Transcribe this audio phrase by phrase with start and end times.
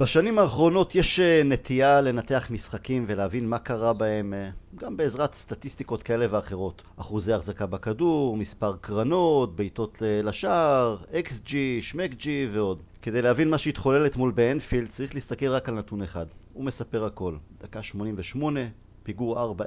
[0.00, 6.02] בשנים האחרונות יש אה, נטייה לנתח משחקים ולהבין מה קרה בהם אה, גם בעזרת סטטיסטיקות
[6.02, 6.82] כאלה ואחרות.
[6.96, 12.82] אחוזי החזקה בכדור, מספר קרנות, בעיטות לשער, XG, שמק G ועוד.
[13.02, 16.26] כדי להבין מה שהתחולל אתמול באנפילד צריך להסתכל רק על נתון אחד.
[16.52, 17.36] הוא מספר הכל.
[17.62, 18.60] דקה 88,
[19.02, 19.62] פיגור 4-0,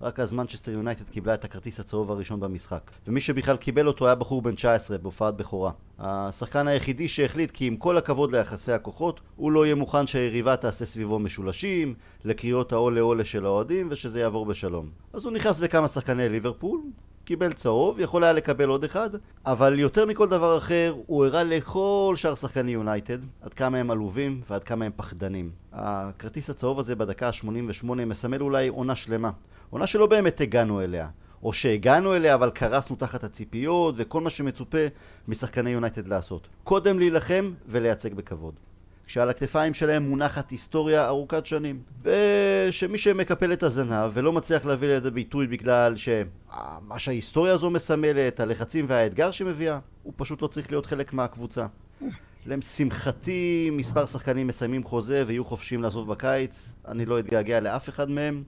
[0.00, 2.90] רק אז מנצ'סטר יונייטד קיבלה את הכרטיס הצהוב הראשון במשחק.
[3.06, 5.72] ומי שבכלל קיבל אותו היה בחור בן 19 בהופעת בכורה.
[5.98, 10.84] השחקן היחידי שהחליט כי עם כל הכבוד ליחסי הכוחות, הוא לא יהיה מוכן שהיריבה תעשה
[10.84, 11.94] סביבו משולשים,
[12.24, 14.90] לקריאות העולה עולה של האוהדים ושזה יעבור בשלום.
[15.12, 16.80] אז הוא נכנס בכמה שחקני ליברפול,
[17.30, 19.10] קיבל צהוב, יכול היה לקבל עוד אחד,
[19.46, 24.40] אבל יותר מכל דבר אחר, הוא הראה לכל שאר שחקני יונייטד עד כמה הם עלובים
[24.50, 25.50] ועד כמה הם פחדנים.
[25.72, 29.30] הכרטיס הצהוב הזה בדקה ה-88 מסמל אולי עונה שלמה.
[29.70, 31.08] עונה שלא באמת הגענו אליה.
[31.42, 34.86] או שהגענו אליה אבל קרסנו תחת הציפיות וכל מה שמצופה
[35.28, 36.48] משחקני יונייטד לעשות.
[36.64, 38.54] קודם להילחם ולייצג בכבוד.
[39.10, 41.82] שעל הכתפיים שלהם מונחת היסטוריה ארוכת שנים.
[42.02, 48.84] ושמי שמקפל את הזנב ולא מצליח להביא לידי ביטוי בגלל שמה שההיסטוריה הזו מסמלת, הלחצים
[48.88, 51.66] והאתגר שמביאה, הוא פשוט לא צריך להיות חלק מהקבוצה.
[52.46, 58.42] לשמחתי מספר שחקנים מסיימים חוזה ויהיו חופשיים לעזוב בקיץ, אני לא אתגעגע לאף אחד מהם.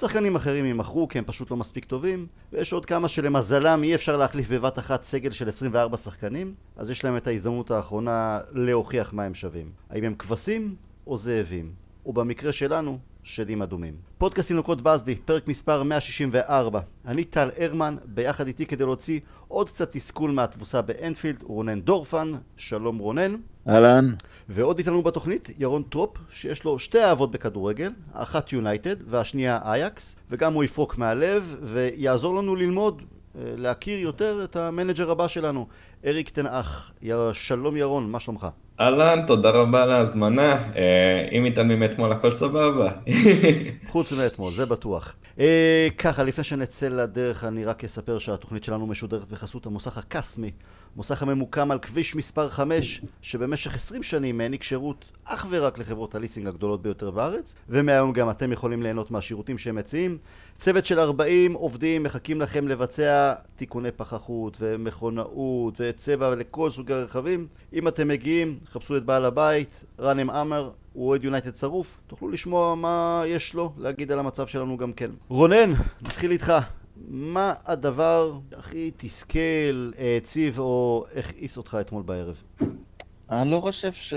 [0.00, 4.16] שחקנים אחרים יימכרו כי הם פשוט לא מספיק טובים, ויש עוד כמה שלמזלם אי אפשר
[4.16, 9.24] להחליף בבת אחת סגל של 24 שחקנים, אז יש להם את ההזדמנות האחרונה להוכיח מה
[9.24, 9.70] הם שווים.
[9.90, 10.74] האם הם כבשים
[11.06, 11.72] או זאבים?
[12.06, 13.94] ובמקרה שלנו, שדים אדומים.
[14.18, 16.80] פודקאסט ינוקא בסבי, פרק מספר 164.
[17.06, 22.98] אני טל הרמן, ביחד איתי כדי להוציא עוד קצת תסכול מהתבוסה באנפילד, רונן דורפן, שלום
[22.98, 23.36] רונן.
[23.68, 24.10] אהלן.
[24.48, 30.54] ועוד איתנו בתוכנית, ירון טרופ, שיש לו שתי אהבות בכדורגל, האחת יונייטד והשנייה אייאקס, וגם
[30.54, 35.66] הוא יפרוק מהלב ויעזור לנו ללמוד, אה, להכיר יותר את המנג'ר הבא שלנו,
[36.06, 36.92] אריק תנאך.
[37.32, 38.46] שלום ירון, מה שלומך?
[38.80, 40.52] אהלן, תודה רבה על ההזמנה.
[40.52, 42.90] אה, אם מתעלמים מאתמול הכל סבבה.
[43.92, 45.14] חוץ מאתמול, זה בטוח.
[45.38, 50.50] אה, ככה, לפני שנצא לדרך, אני רק אספר שהתוכנית שלנו משודרת בחסות המוסך הקסמי.
[50.96, 56.46] מוסך הממוקם על כביש מספר 5, שבמשך 20 שנים העניק שירות אך ורק לחברות הליסינג
[56.46, 60.18] הגדולות ביותר בארץ, ומהיום גם אתם יכולים ליהנות מהשירותים שהם מציעים.
[60.54, 67.46] צוות של 40 עובדים מחכים לכם לבצע תיקוני פחחות ומכונאות וצבע לכל סוגי הרכבים.
[67.72, 72.74] אם אתם מגיעים, חפשו את בעל הבית, ראנם עמר, הוא אוהד יונייטד שרוף, תוכלו לשמוע
[72.74, 75.10] מה יש לו להגיד על המצב שלנו גם כן.
[75.28, 75.72] רונן,
[76.02, 76.52] נתחיל איתך.
[77.08, 82.42] מה הדבר הכי תסכל, העציב או הכעיס אותך אתמול בערב?
[83.30, 84.14] אני לא חושב ש...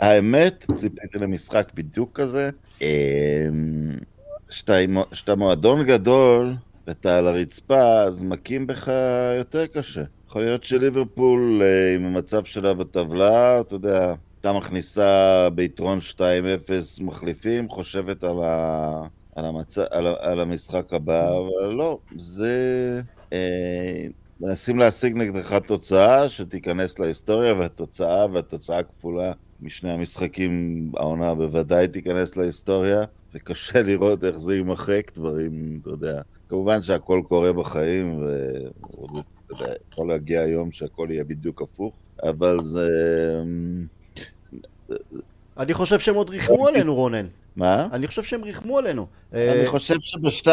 [0.00, 2.50] האמת, ציפיתי למשחק בדיוק כזה.
[4.48, 6.54] כשאתה מועדון גדול
[6.86, 8.90] ואתה על הרצפה, אז מכים בך
[9.38, 10.02] יותר קשה.
[10.28, 16.20] יכול להיות שליברפול אה, עם המצב שלה בטבלה, אתה יודע, הייתה מכניסה ביתרון 2-0
[17.00, 19.02] מחליפים, חושבת על ה...
[19.34, 19.78] על, המצ...
[19.78, 23.00] על, על המשחק הבא, אבל לא, זה...
[23.32, 24.06] אה,
[24.40, 33.04] מנסים להשיג נגדך תוצאה שתיכנס להיסטוריה, והתוצאה, והתוצאה כפולה משני המשחקים, העונה בוודאי תיכנס להיסטוריה,
[33.34, 36.22] וקשה לראות איך זה יימחק, דברים, אתה יודע.
[36.48, 38.24] כמובן שהכל קורה בחיים,
[39.50, 42.88] ויכול להגיע היום שהכל יהיה בדיוק הפוך, אבל זה...
[45.58, 47.26] אני חושב שהם עוד ריחמו עלינו, רונן.
[47.56, 47.88] מה?
[47.92, 49.06] אני חושב שהם ריחמו עלינו.
[49.32, 50.48] אני אה, חושב שב-2-0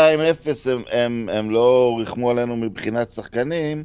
[0.71, 3.83] הם, הם, הם לא ריחמו עלינו מבחינת שחקנים,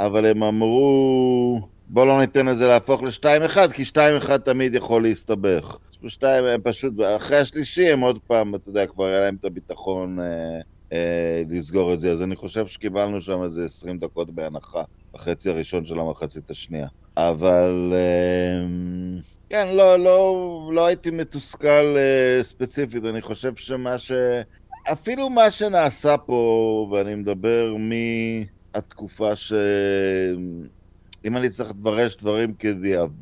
[0.00, 3.82] אבל הם אמרו, בוא לא ניתן לזה להפוך ל-2-1, כי
[4.26, 5.76] 2-1 תמיד יכול להסתבך.
[6.02, 10.20] ב-2 הם פשוט, אחרי השלישי הם עוד פעם, אתה יודע, כבר היה להם את הביטחון
[10.20, 10.24] אה,
[10.92, 14.82] אה, לסגור את זה, אז אני חושב שקיבלנו שם איזה 20 דקות בהנחה,
[15.14, 16.86] בחצי הראשון של המחצית השנייה.
[17.16, 17.92] אבל...
[17.92, 18.66] אה,
[19.54, 24.12] כן, לא, לא, לא הייתי מתוסכל uh, ספציפית, אני חושב שמה ש...
[24.92, 29.52] אפילו מה שנעשה פה, ואני מדבר מהתקופה ש...
[31.24, 32.54] אם אני צריך לברש דברים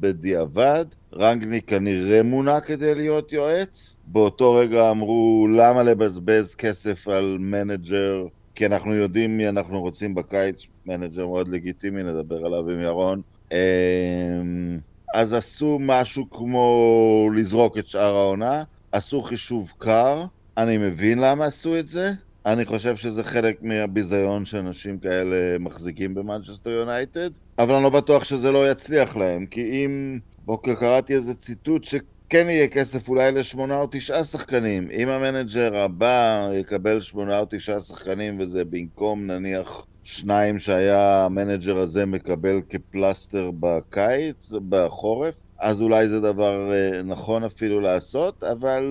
[0.00, 3.96] בדיעבד, רנגניק כנראה מונה כדי להיות יועץ.
[4.06, 8.26] באותו רגע אמרו, למה לבזבז כסף על מנג'ר?
[8.54, 13.22] כי אנחנו יודעים מי אנחנו רוצים בקיץ, מנג'ר מאוד לגיטימי, נדבר עליו עם ירון.
[13.52, 14.78] אמ,
[15.12, 18.62] אז עשו משהו כמו לזרוק את שאר העונה,
[18.92, 20.24] עשו חישוב קר,
[20.56, 22.12] אני מבין למה עשו את זה,
[22.46, 28.52] אני חושב שזה חלק מהביזיון שאנשים כאלה מחזיקים במנצ'סטר יונייטד, אבל אני לא בטוח שזה
[28.52, 30.18] לא יצליח להם, כי אם...
[30.44, 34.88] הבוקר קראתי איזה ציטוט שכן יהיה כסף אולי לשמונה או תשעה שחקנים.
[34.92, 42.06] אם המנג'ר הבא יקבל שמונה או תשעה שחקנים וזה במקום נניח שניים שהיה המנג'ר הזה
[42.06, 48.84] מקבל כפלסטר בקיץ, בחורף, אז אולי זה דבר אה, נכון אפילו לעשות, אבל,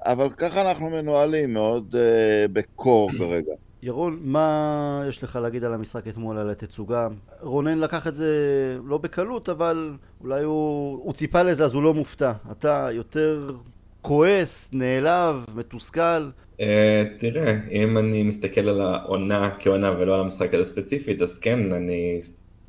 [0.00, 3.52] אבל ככה אנחנו מנוהלים, מאוד uh, בקור כרגע.
[3.82, 7.08] ירון, מה יש לך להגיד על המשחק אתמול, על התצוגה?
[7.40, 8.28] רונן לקח את זה
[8.84, 12.32] לא בקלות, אבל אולי הוא, הוא ציפה לזה, אז הוא לא מופתע.
[12.50, 13.52] אתה יותר
[14.02, 16.28] כועס, נעלב, מתוסכל?
[16.58, 16.62] Uh,
[17.18, 22.20] תראה, אם אני מסתכל על העונה כעונה ולא על המשחק הזה ספציפית, אז כן, אני,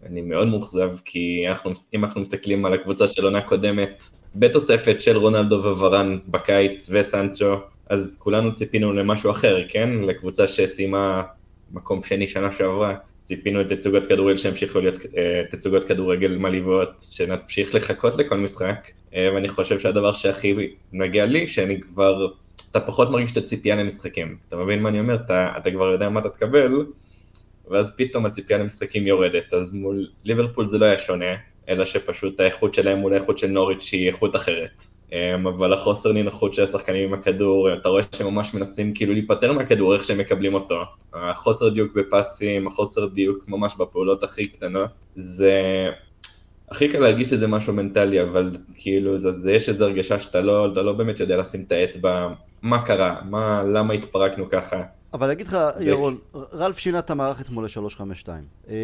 [0.06, 4.04] אני מאוד מאוכזב, כי אנחנו, אם אנחנו מסתכלים על הקבוצה של עונה קודמת,
[4.36, 7.56] בתוספת של רונלדו וורן בקיץ וסנצ'ו,
[7.90, 9.90] אז כולנו ציפינו למשהו אחר, כן?
[9.90, 11.24] לקבוצה שסיימה
[11.72, 12.96] מקום שני שנה שעברה.
[13.24, 19.50] ציפינו את תצוגות כדורגל שימשיכו להיות אה, תצוגות כדורגל מלאיבות, שנמשיך לחכות לכל משחק, ואני
[19.50, 20.56] חושב שהדבר שהכי
[20.94, 22.28] נגיע לי, שאני כבר,
[22.72, 24.38] אתה פחות מרגיש את הציפייה למשחקים.
[24.50, 25.16] אתה מבין מה אני אומר?
[25.16, 26.86] אתה, אתה כבר יודע מה אתה תקבל,
[27.68, 31.36] ואז פתאום הציפייה למשחקים יורדת, אז מול ליברפול זה לא היה שונה,
[31.70, 34.84] אלא שפשוט האיכות שלהם מול האיכות של נוריץ' היא איכות אחרת.
[35.12, 39.52] אמ, אבל החוסר נינוחות של השחקנים עם הכדור, אתה רואה שהם ממש מנסים כאילו להיפטר
[39.54, 40.82] מהכדור, איך שהם מקבלים אותו.
[41.14, 45.90] החוסר דיוק בפסים, החוסר דיוק ממש בפעולות הכי קטנות, זה...
[46.72, 50.74] הכי קל להגיד שזה משהו מנטלי, אבל כאילו, זה, זה יש איזו הרגשה שאתה לא,
[50.74, 52.28] לא באמת יודע לשים את האצבע,
[52.62, 54.84] מה קרה, מה, למה התפרקנו ככה.
[55.14, 56.18] אבל אני אגיד לך, ירון,
[56.54, 58.28] רלף שינה את המערך אתמול ל-352.
[58.70, 58.76] אה,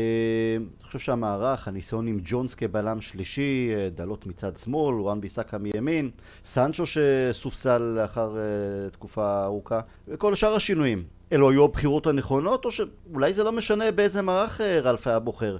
[0.56, 6.10] אני חושב שהמערך, הניסיון עם ג'ונס כבלם שלישי, אה, דלות מצד שמאל, וואן ביסאקה מימין,
[6.46, 11.04] סנצ'ו שסופסל לאחר אה, תקופה ארוכה, וכל שאר השינויים.
[11.34, 15.58] אלו היו הבחירות הנכונות, או שאולי זה לא משנה באיזה מערך רלף היה בוחר.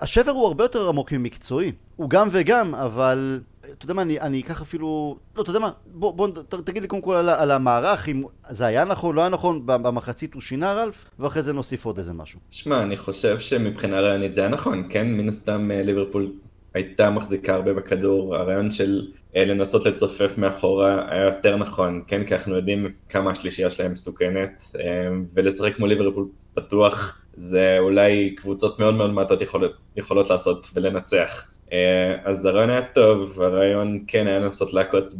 [0.00, 1.72] השבר הוא הרבה יותר עמוק ממקצועי.
[1.96, 5.16] הוא גם וגם, אבל אתה יודע מה, אני, אני אקח אפילו...
[5.36, 8.22] לא, אתה יודע מה, בוא, בוא ת, תגיד לי קודם כל על, על המערך, אם
[8.50, 12.12] זה היה נכון, לא היה נכון, במחצית הוא שינה רלף, ואחרי זה נוסיף עוד איזה
[12.12, 12.40] משהו.
[12.50, 15.06] שמע, אני חושב שמבחינה רעיונית זה היה נכון, כן?
[15.06, 16.32] מן הסתם אה, ליברפול
[16.74, 22.24] הייתה מחזיקה הרבה בכדור, הרעיון של אה, לנסות לצופף מאחורה היה יותר נכון, כן?
[22.24, 28.78] כי אנחנו יודעים כמה השלישייה שלהם מסוכנת, אה, ולשחק כמו ליברפול פתוח, זה אולי קבוצות
[28.78, 31.46] מאוד מאוד מעטות יכולות, יכולות לעשות ולנצח.
[31.72, 35.14] אה, אז הרעיון היה טוב, הרעיון כן היה לנסות לעקוץ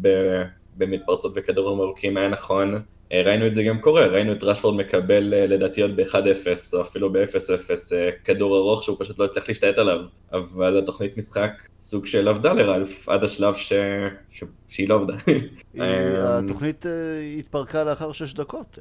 [0.77, 2.75] במתפרצות וכדורים ארוכים, היה נכון.
[3.13, 6.81] אה, ראינו את זה גם קורה, ראינו את רשפורד מקבל אה, לדעתי עוד ב-1-0 או
[6.81, 7.93] אפילו ב-0-0
[8.25, 10.01] כדור ארוך שהוא פשוט לא הצליח להשתלט עליו,
[10.33, 13.73] אבל התוכנית משחק סוג של עבדה לרלף עד השלב ש...
[14.31, 14.45] ש...
[14.69, 15.15] שהיא לא עבדה.
[16.25, 16.87] התוכנית
[17.39, 18.79] התפרקה לאחר 6 דקות.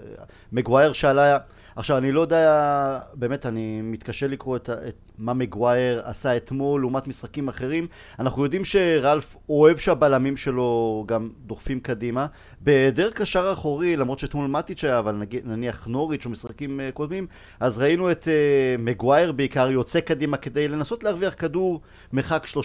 [0.51, 1.37] מגווייר שעלה...
[1.75, 7.07] עכשיו, אני לא יודע, באמת, אני מתקשה לקרוא את, את מה מגווייר עשה אתמול לעומת
[7.07, 7.87] משחקים אחרים.
[8.19, 12.27] אנחנו יודעים שרלף אוהב שהבלמים שלו גם דוחפים קדימה.
[12.61, 17.27] בהיעדר קשר אחורי, למרות שאתמול מטיץ' היה, אבל נגיד, נניח נוריץ' או משחקים uh, קודמים,
[17.59, 21.81] אז ראינו את uh, מגווייר בעיקר יוצא קדימה כדי לנסות להרוויח כדור
[22.13, 22.55] מרחק 30-40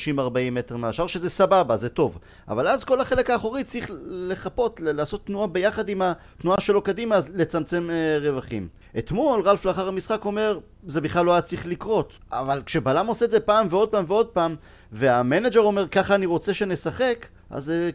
[0.52, 2.18] מטר מהשאר, שזה סבבה, זה טוב.
[2.48, 7.28] אבל אז כל החלק האחורי צריך לחפות, לעשות תנועה ביחד עם התנועה שלו קדימה, אז
[7.34, 8.68] לצמצם uh, רווחים.
[8.98, 12.12] אתמול רלף לאחר המשחק אומר, זה בכלל לא היה צריך לקרות.
[12.32, 14.56] אבל כשבלם עושה את זה פעם ועוד פעם ועוד פעם,
[14.92, 17.90] והמנג'ר אומר, ככה אני רוצה שנשחק, אז אה,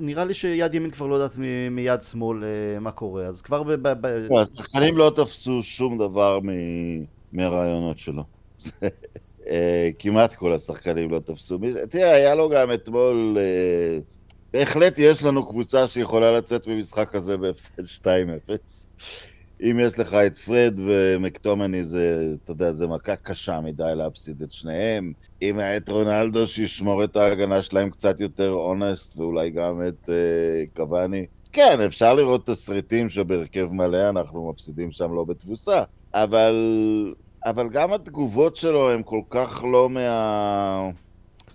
[0.00, 1.36] נראה לי שיד ימין כבר לא יודעת
[1.70, 3.72] מיד שמאל אה, מה קורה, אז כבר ב...
[3.72, 4.06] ב...
[4.06, 6.38] לא, השחקנים לא תפסו שום דבר
[7.32, 8.24] מהרעיונות שלו.
[9.48, 11.58] אה, כמעט כל השחקנים לא תפסו.
[11.90, 13.38] תראה, היה לו גם אתמול...
[14.52, 18.08] בהחלט יש לנו קבוצה שיכולה לצאת ממשחק הזה בהפסד 2-0.
[19.62, 24.52] אם יש לך את פרד ומקטומני, זה, אתה יודע, זה מכה קשה מדי להפסיד את
[24.52, 25.12] שניהם.
[25.42, 30.76] אם היה את רונלדו, שישמור את ההגנה שלהם קצת יותר אונסט, ואולי גם את uh,
[30.76, 31.26] קוואני.
[31.52, 35.82] כן, אפשר לראות תסריטים שבהרכב מלא אנחנו מפסידים שם לא בתבוסה,
[36.14, 36.54] אבל,
[37.44, 40.90] אבל גם התגובות שלו הן כל כך לא מה...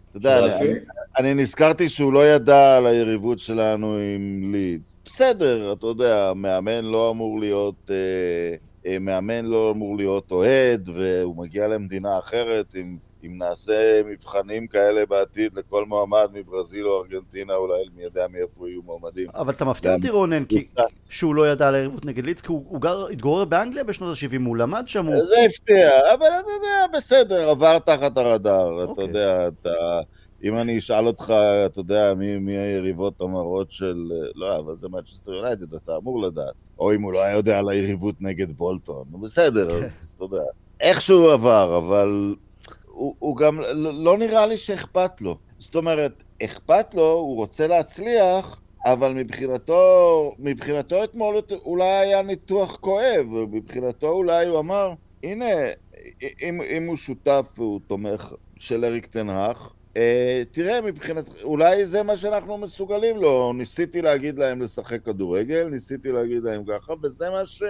[0.09, 0.79] אתה יודע, אני, אני
[1.23, 4.95] נזכרתי שהוא לא ידע על היריבות שלנו עם לידס.
[5.05, 7.91] בסדר, אתה יודע, מאמן לא אמור להיות...
[7.91, 8.55] אה,
[8.87, 15.05] אה, מאמן לא אמור להיות אוהד, והוא מגיע למדינה אחרת, אם, אם נעשה מבחנים כאלה
[15.05, 19.27] בעתיד לכל מועמד מברזיל או ארגנטינה, אולי מי יודע מאיפה יהיו מועמדים.
[19.35, 20.67] אבל אתה מפתיע אותי רונן, כי
[21.09, 24.45] שהוא לא ידע על היריבות נגד לידס, כי הוא, הוא גר, התגורר באנגליה בשנות ה-70,
[24.45, 25.25] הוא למד שם, הוא...
[25.25, 29.03] זה הפתיע, אבל אתה יודע, בסדר, עבר תחת הרדאר, אתה אוקיי.
[29.03, 29.99] יודע, אתה...
[30.43, 31.33] אם אני אשאל אותך,
[31.65, 34.11] אתה יודע, מי, מי היריבות המרות של...
[34.35, 36.53] לא, אבל זה מצ'סטר יונייטד, אתה אמור לדעת.
[36.79, 39.03] או אם הוא לא היה יודע על היריבות נגד בולטון.
[39.21, 39.83] בסדר, כן.
[39.85, 40.43] אז אתה יודע.
[40.79, 42.35] איכשהו עבר, אבל
[42.85, 45.37] הוא, הוא גם לא נראה לי שאכפת לו.
[45.59, 53.25] זאת אומרת, אכפת לו, הוא רוצה להצליח, אבל מבחינתו, מבחינתו אתמול אולי היה ניתוח כואב,
[53.51, 55.45] מבחינתו אולי הוא אמר, הנה,
[56.41, 59.73] אם, אם הוא שותף והוא תומך של אריק תנהך,
[60.51, 63.53] תראה, מבחינת, אולי זה מה שאנחנו מסוגלים לו.
[63.53, 67.63] ניסיתי להגיד להם לשחק כדורגל, ניסיתי להגיד להם ככה, וזה מה ש...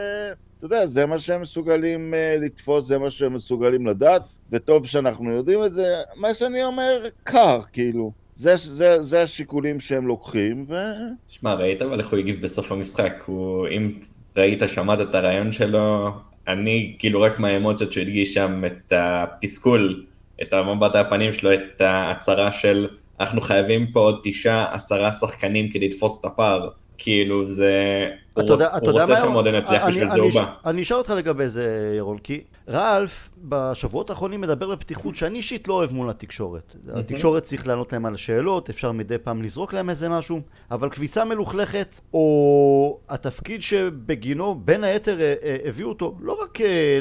[0.58, 5.32] אתה יודע, זה מה שהם מסוגלים uh, לתפוס, זה מה שהם מסוגלים לדעת, וטוב שאנחנו
[5.32, 5.96] יודעים את זה.
[6.16, 8.12] מה שאני אומר, קר, כאילו.
[8.34, 10.74] זה, זה, זה השיקולים שהם לוקחים, ו...
[11.28, 13.24] שמע, ראית אבל איך הוא הגיב בסוף המשחק?
[13.26, 13.92] הוא, אם
[14.38, 16.10] ראית, שמעת את הרעיון שלו,
[16.48, 20.06] אני, כאילו, רק מהאמוציות שהוא הדגיש שם את התסכול,
[20.42, 22.88] את המבט הפנים שלו, את ההצהרה של
[23.20, 26.70] אנחנו חייבים פה עוד תשעה, עשרה שחקנים כדי לתפוס את הפער.
[26.98, 27.74] כאילו זה,
[28.34, 30.46] הוא, יודע, הוא רוצה שהמועדון יצליח בשביל זה הוא בא.
[30.66, 35.74] אני אשאל אותך לגבי זה ירון, כי רלף בשבועות האחרונים מדבר בפתיחות שאני אישית לא
[35.74, 36.76] אוהב מול התקשורת.
[36.94, 40.42] התקשורת צריך לענות להם על שאלות, אפשר מדי פעם לזרוק להם איזה משהו,
[40.72, 47.00] אבל כביסה מלוכלכת, או התפקיד שבגינו בין היתר אה, אה, הביאו אותו, לא רק אה,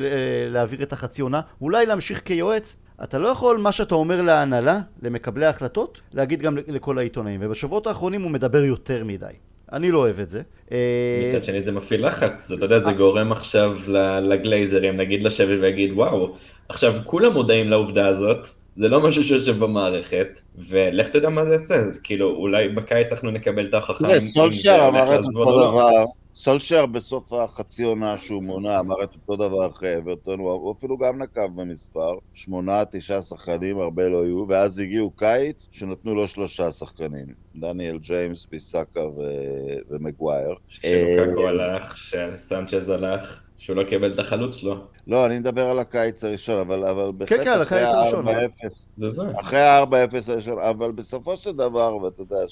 [0.51, 5.47] להעביר את החצי עונה, אולי להמשיך כיועץ, אתה לא יכול מה שאתה אומר להנהלה, למקבלי
[5.47, 7.41] ההחלטות, להגיד גם לכל העיתונאים.
[7.43, 9.27] ובשבועות האחרונים הוא מדבר יותר מדי.
[9.73, 10.43] אני לא אוהב את זה.
[10.73, 12.93] אה, מצד שני זה מפעיל לחץ, אתה יודע, זה.
[12.93, 13.77] גורם עכשיו
[14.23, 16.35] לגלייזרים, נגיד לשבת ויגיד, וואו,
[16.69, 21.75] עכשיו כולם מודעים לעובדה הזאת, זה לא משהו שיושב במערכת, ולך תדע מה זה יעשה,
[21.75, 24.05] אז כאילו, אולי בקיץ אנחנו נקבל את ההוכחה.
[24.05, 25.71] תראה, סולשר אמר את אותו לא.
[25.71, 26.05] דבר,
[26.37, 31.23] סולשר בסוף החצי עונה שהוא מונה אמר את אותו דבר אחרי אברטון, הוא אפילו גם
[31.23, 37.27] נקב במספר, שמונה, תשעה שחקנים, הרבה לא היו, ואז הגיעו קיץ שנתנו לו שלושה שחקנים,
[37.57, 40.55] דניאל ג'יימס, ביסאקה ו- ומגווייר.
[40.69, 43.43] שלוקקו אה, הלך, שסנצ'ז הלך.
[43.59, 44.77] שהוא לא קיבל את החלוץ שלו.
[45.07, 48.69] לא, אני מדבר על הקיץ הראשון, אבל, אבל בהחלט כן, כן, אחרי ה-4-0.
[48.97, 49.23] זה זה.
[49.41, 52.45] אחרי ה-4-0 הראשון, אבל בסופו של דבר, ואתה יודע,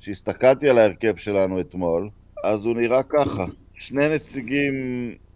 [0.00, 2.08] שהסתכלתי על ההרכב שלנו אתמול,
[2.44, 4.74] אז הוא נראה ככה, שני נציגים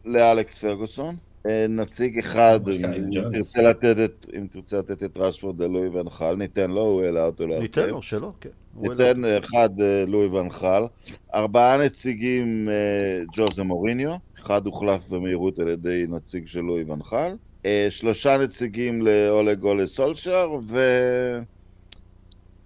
[0.04, 1.16] לאלכס פרגוסון,
[1.48, 6.70] אה, נציג אחד, אם תרצה לתת את, אם תרצה לתת את רשפורד ללואי ונחל, ניתן
[6.70, 7.62] לו, הוא העלה אותו להרכב.
[7.62, 8.48] ניתן לו, שלא, כן.
[8.76, 10.82] ניתן אחד אה, לואי ואן חאל,
[11.34, 17.32] ארבעה נציגים אה, ג'וזה מוריניו, אחד הוחלף במהירות על ידי נציג של לואי ואן חאל,
[17.90, 20.78] שלושה נציגים לאולג אולה סולשר, ו...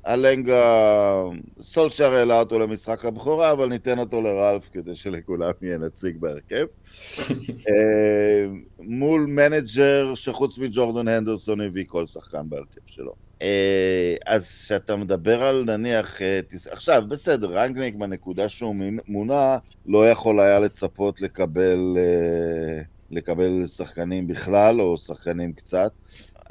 [0.07, 1.23] אלנגה,
[1.61, 6.67] סולשר העלה אותו למשחק הבכורה, אבל ניתן אותו לרלף כדי שלכולם יהיה נציג בהרכב.
[7.69, 8.47] אה,
[8.79, 13.15] מול מנג'ר שחוץ מג'ורדון הנדרסון הביא כל שחקן בהרכב שלו.
[13.43, 16.41] אה, אז כשאתה מדבר על נניח, אה,
[16.71, 18.77] עכשיו בסדר, רנגניק בנקודה שהוא
[19.09, 21.97] מונה לא יכול היה לצפות לקבל,
[23.11, 25.93] לקבל שחקנים בכלל או שחקנים קצת.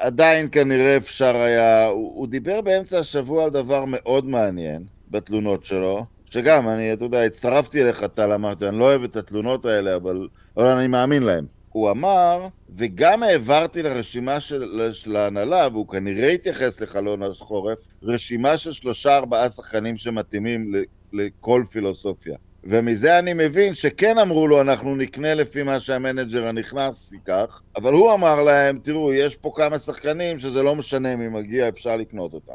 [0.01, 1.87] עדיין כנראה אפשר היה...
[1.87, 7.23] הוא, הוא דיבר באמצע השבוע על דבר מאוד מעניין בתלונות שלו, שגם, אני, אתה יודע,
[7.23, 10.27] הצטרפתי אליך, טל, אמרתי, אני לא אוהב את התלונות האלה, אבל,
[10.57, 11.45] אבל אני מאמין להם.
[11.69, 18.71] הוא אמר, וגם העברתי לרשימה של, של ההנהלה, והוא כנראה התייחס לחלון החורף, רשימה של
[18.71, 20.71] שלושה ארבעה שחקנים שמתאימים
[21.13, 22.37] לכל פילוסופיה.
[22.63, 28.13] ומזה אני מבין שכן אמרו לו, אנחנו נקנה לפי מה שהמנג'ר הנכנס ייקח, אבל הוא
[28.13, 32.53] אמר להם, תראו, יש פה כמה שחקנים שזה לא משנה מי מגיע, אפשר לקנות אותם.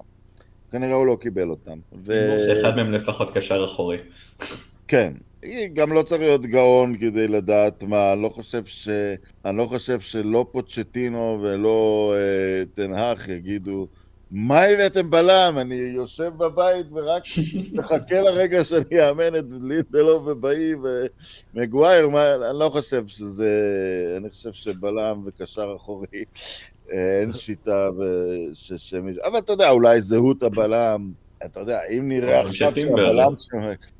[0.71, 1.79] כנראה הוא לא קיבל אותם.
[2.05, 2.37] ו...
[2.39, 3.99] שאחד מהם לפחות קשר אחורי.
[4.89, 5.13] כן.
[5.73, 8.89] גם לא צריך להיות גאון כדי לדעת מה, אני לא חושב ש...
[9.45, 13.87] אני לא חושב שלא פוצ'טינו ולא אה, תנהך יגידו
[14.39, 15.59] מה הבאתם בלם?
[15.59, 17.23] אני יושב בבית ורק
[17.73, 20.73] מחכה לרגע שאני אאמן את לינדלו ובאי
[21.55, 22.07] ומגווייר,
[22.51, 23.51] אני לא חושב שזה...
[24.17, 26.25] אני חושב שבלם וקשר אחורי
[26.89, 27.89] אין שיטה
[28.55, 29.23] שמישהו...
[29.25, 31.13] אבל אתה יודע, אולי זהות הבלם...
[31.45, 33.33] אתה יודע, אם נראה עכשיו שהבלם...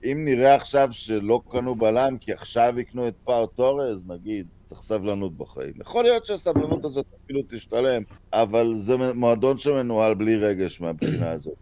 [0.05, 5.37] אם נראה עכשיו שלא קנו בלם כי עכשיו יקנו את פאו טורז, נגיד, צריך סבלנות
[5.37, 5.73] בחיים.
[5.81, 11.55] יכול להיות שהסבלנות הזאת אפילו תשתלם, אבל זה מועדון שמנוהל בלי רגש מהבחינה הזאת.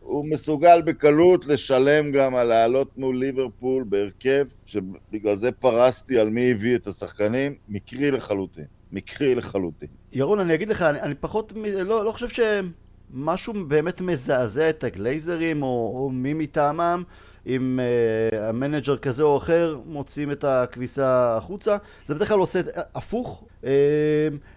[0.00, 6.50] הוא מסוגל בקלות לשלם גם על לעלות מול ליברפול בהרכב, שבגלל זה פרסתי על מי
[6.50, 8.64] הביא את השחקנים, מקרי לחלוטין.
[8.92, 9.88] מקרי לחלוטין.
[10.12, 11.52] ירון, אני אגיד לך, אני, אני פחות,
[11.84, 12.44] לא, לא חושב
[13.12, 17.02] שמשהו באמת מזעזע את הגלייזרים או, או מי מטעמם.
[17.48, 21.76] אם uh, המנג'ר כזה או אחר מוציאים את הכביסה החוצה.
[22.06, 22.60] זה בדרך כלל עושה
[22.94, 23.44] הפוך.
[23.62, 23.66] Uh,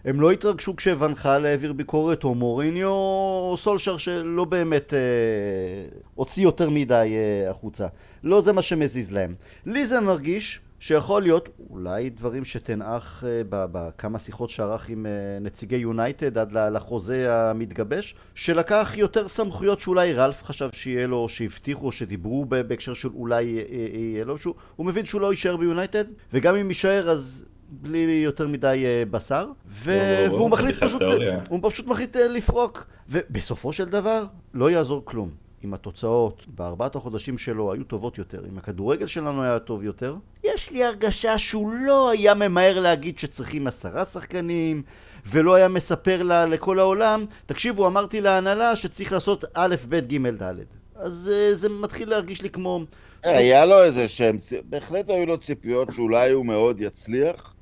[0.06, 6.70] הם לא התרגשו כשוונחל העביר ביקורת, או מוריניו, או סולשר שלא באמת uh, הוציא יותר
[6.70, 7.16] מדי
[7.48, 7.88] uh, החוצה.
[8.24, 9.36] לא זה מה שמזיז להם.
[9.66, 15.12] לי זה מרגיש שיכול להיות, אולי דברים שתנעך אה, בכמה שיחות שערך עם אה,
[15.42, 21.92] נציגי יונייטד עד לחוזה המתגבש, שלקח יותר סמכויות שאולי רלף חשב שיהיה לו, שהבטיחו, או
[21.92, 26.70] שדיברו בהקשר של אולי יהיה לו, שהוא, הוא מבין שהוא לא יישאר ביונייטד, וגם אם
[26.70, 29.92] יישאר אז בלי יותר מדי אה, בשר, ו...
[30.26, 31.02] וואו, והוא מחליט פשוט.
[31.50, 35.30] הוא פשוט מחליט אה, לפרוק, ובסופו של דבר לא יעזור כלום.
[35.64, 40.72] אם התוצאות בארבעת החודשים שלו היו טובות יותר, אם הכדורגל שלנו היה טוב יותר, יש
[40.72, 44.84] לי הרגשה שהוא לא היה ממהר להגיד שצריכים עשרה שחקנים,
[45.26, 50.54] ולא היה מספר לה, לכל העולם, תקשיבו, אמרתי להנהלה שצריך לעשות א', ב', ג', ד'.
[50.96, 52.84] אז אה, זה מתחיל להרגיש לי כמו...
[53.24, 54.38] היה לו איזה שהם,
[54.70, 57.54] בהחלט היו לו ציפיות שאולי הוא מאוד יצליח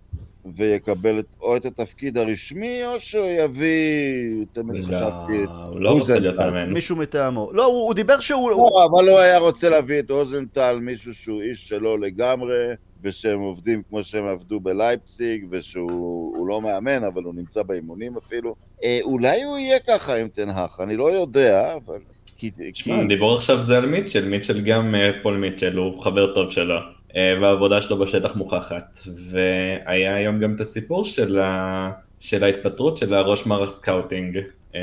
[0.55, 5.91] ויקבל את, או את התפקיד הרשמי, או שהוא יביא, תמיד חשבתי, את לא, הוא לא
[5.91, 6.36] רוצה להיות.
[6.39, 6.74] מאמן.
[6.74, 7.50] מישהו מטעמו.
[7.53, 8.51] לא, הוא, הוא דיבר שהוא...
[8.51, 12.67] הוא- לא, אבל הוא היה רוצה להביא את רוזנטל, מישהו שהוא איש שלו לגמרי,
[13.03, 15.91] ושהם עובדים כמו שהם עבדו בלייפציג, ושהוא
[16.38, 18.55] הוא לא מאמן, אבל הוא נמצא באימונים אפילו.
[18.84, 21.98] אה, אולי הוא יהיה ככה עם טן האח, אני לא יודע, אבל...
[22.38, 22.72] כי, כי...
[22.72, 26.75] תשמע, הדיבור עכשיו זה על מיטשל, מיטשל גם אה, פול מיטשל, הוא חבר טוב שלו,
[27.16, 29.00] והעבודה שלו בשטח מוכחת.
[29.32, 31.92] והיה היום גם את הסיפור של, ה...
[32.20, 34.39] של ההתפטרות של הראש מערך scouting,
[34.75, 34.82] אה,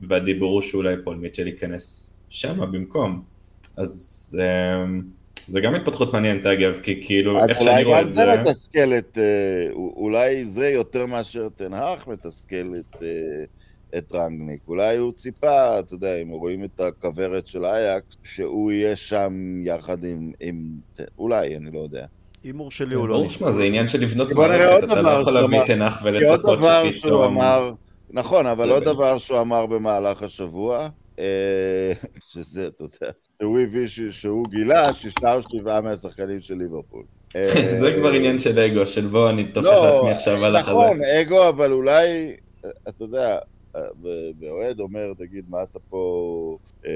[0.00, 3.22] והדיבור הוא שאולי פול מיטשל ייכנס שמה במקום.
[3.76, 4.84] אז אה,
[5.46, 8.16] זה גם התפתחות מעניינת אגב, כי כאילו, אז איך שאני אולי רואה גם את זה
[8.16, 8.40] זה...
[8.40, 9.18] מתסכל את...
[9.18, 13.08] אה, אולי זה יותר מאשר תנהך מתסכל את, אה,
[13.98, 14.60] את רנגניק.
[14.68, 20.04] אולי הוא ציפה, אתה יודע, אם רואים את הכוורת של אייקס, שהוא יהיה שם יחד
[20.04, 20.32] עם...
[20.40, 20.70] עם
[21.18, 22.06] אולי, אני לא יודע.
[22.44, 23.16] הימור שלי הוא לא...
[23.16, 25.64] ברור, שמע, זה עניין של לבנות מערכת, אתה דבר לא יכול להביא.
[25.64, 27.22] תנח ולצפות דבר שהוא שפתאום...
[27.22, 27.72] אמר...
[28.12, 28.84] נכון, אבל עוד.
[28.84, 31.92] דבר שהוא אמר במהלך השבוע, אה,
[32.32, 37.02] שזה, אתה יודע, שהוא הביא, שהוא גילה שישה או שבעה מהשחקנים של ליברפול.
[37.36, 37.48] אה,
[37.80, 40.70] זה כבר עניין של אגו, של בוא אני תופך לא, לעצמי עכשיו על החזה.
[40.70, 42.36] נכון, אגו, אבל אולי,
[42.88, 43.38] אתה יודע,
[44.40, 46.90] באוהד אומר, תגיד, מה אתה פה, אה,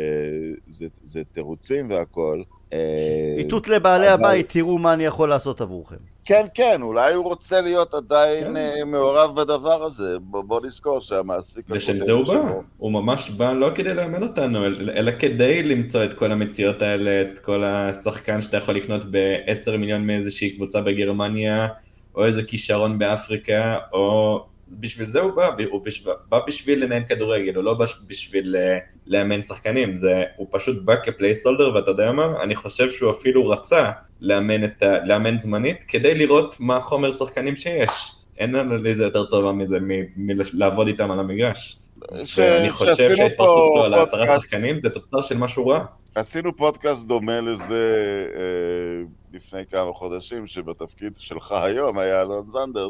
[0.68, 2.42] זה- זה תירוצים והכל.
[2.72, 5.96] אה, איתות לבעלי אבל- הבית, תראו מה אני יכול לעשות עבורכם.
[6.26, 8.56] כן, כן, אולי הוא רוצה להיות עדיין כן.
[8.56, 10.18] אה, מעורב בדבר הזה.
[10.18, 11.70] בוא בוא נזכור שהמעסיק...
[11.70, 12.34] לשם זה הוא בא,
[12.78, 17.22] הוא ממש בא לא כדי לאמן אותנו, אל- אלא כדי למצוא את כל המציאות האלה,
[17.22, 21.68] את כל השחקן שאתה יכול לקנות ב-10 מיליון מאיזושהי קבוצה בגרמניה,
[22.14, 24.44] או איזה כישרון באפריקה, או...
[24.80, 26.10] בשביל זה הוא בא, הוא בשב...
[26.28, 30.22] בא בשביל לנהל כדורגל, הוא לא בא בשביל אה, לאמן שחקנים, זה...
[30.36, 32.42] הוא פשוט בא כפלייסולדר, ואתה יודע מה?
[32.42, 35.04] אני חושב שהוא אפילו רצה לאמן, את ה...
[35.04, 38.12] לאמן זמנית, כדי לראות מה חומר שחקנים שיש.
[38.38, 39.78] אין אנליזה יותר טובה מזה
[40.16, 41.78] מלעבוד איתם על המגרש.
[42.24, 45.84] ש- ואני חושב שההתפרצות שלו על העשרה שחקנים זה תוצר של משהו רע.
[46.14, 47.96] עשינו פודקאסט דומה לזה
[48.36, 52.88] אה, לפני כמה חודשים, שבתפקיד שלך היום היה אלון זנדר,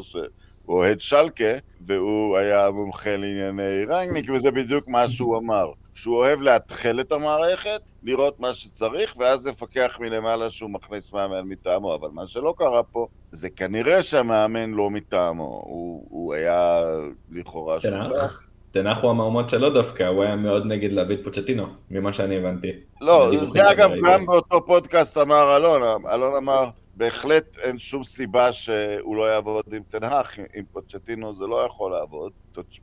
[0.65, 5.71] שהוא אוהד שלקה, והוא היה מומחה לענייני רנגניק, וזה בדיוק מה שהוא אמר.
[5.93, 11.95] שהוא אוהב לאתחל את המערכת, לראות מה שצריך, ואז לפקח מלמעלה שהוא מכניס מאמן מטעמו.
[11.95, 15.61] אבל מה שלא קרה פה, זה כנראה שהמאמן לא מטעמו.
[15.65, 16.81] הוא, הוא היה
[17.31, 17.81] לכאורה.
[17.81, 18.45] שותף.
[18.71, 22.71] תנח הוא המהומות שלו דווקא, הוא היה מאוד נגד להביא את פוצ'טינו, ממה שאני הבנתי.
[23.01, 25.81] לא, זה אגב גם באותו פודקאסט אמר אלון,
[26.13, 31.47] אלון אמר, בהחלט אין שום סיבה שהוא לא יעבוד עם טן האח, עם פוצ'טינו זה
[31.47, 32.31] לא יכול לעבוד.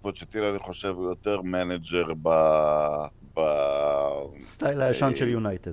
[0.03, 2.29] פוצ'טינו אני חושב הוא יותר מנג'ר ב...
[3.37, 3.41] ב...
[4.41, 5.73] סטייל הישן של יונייטד.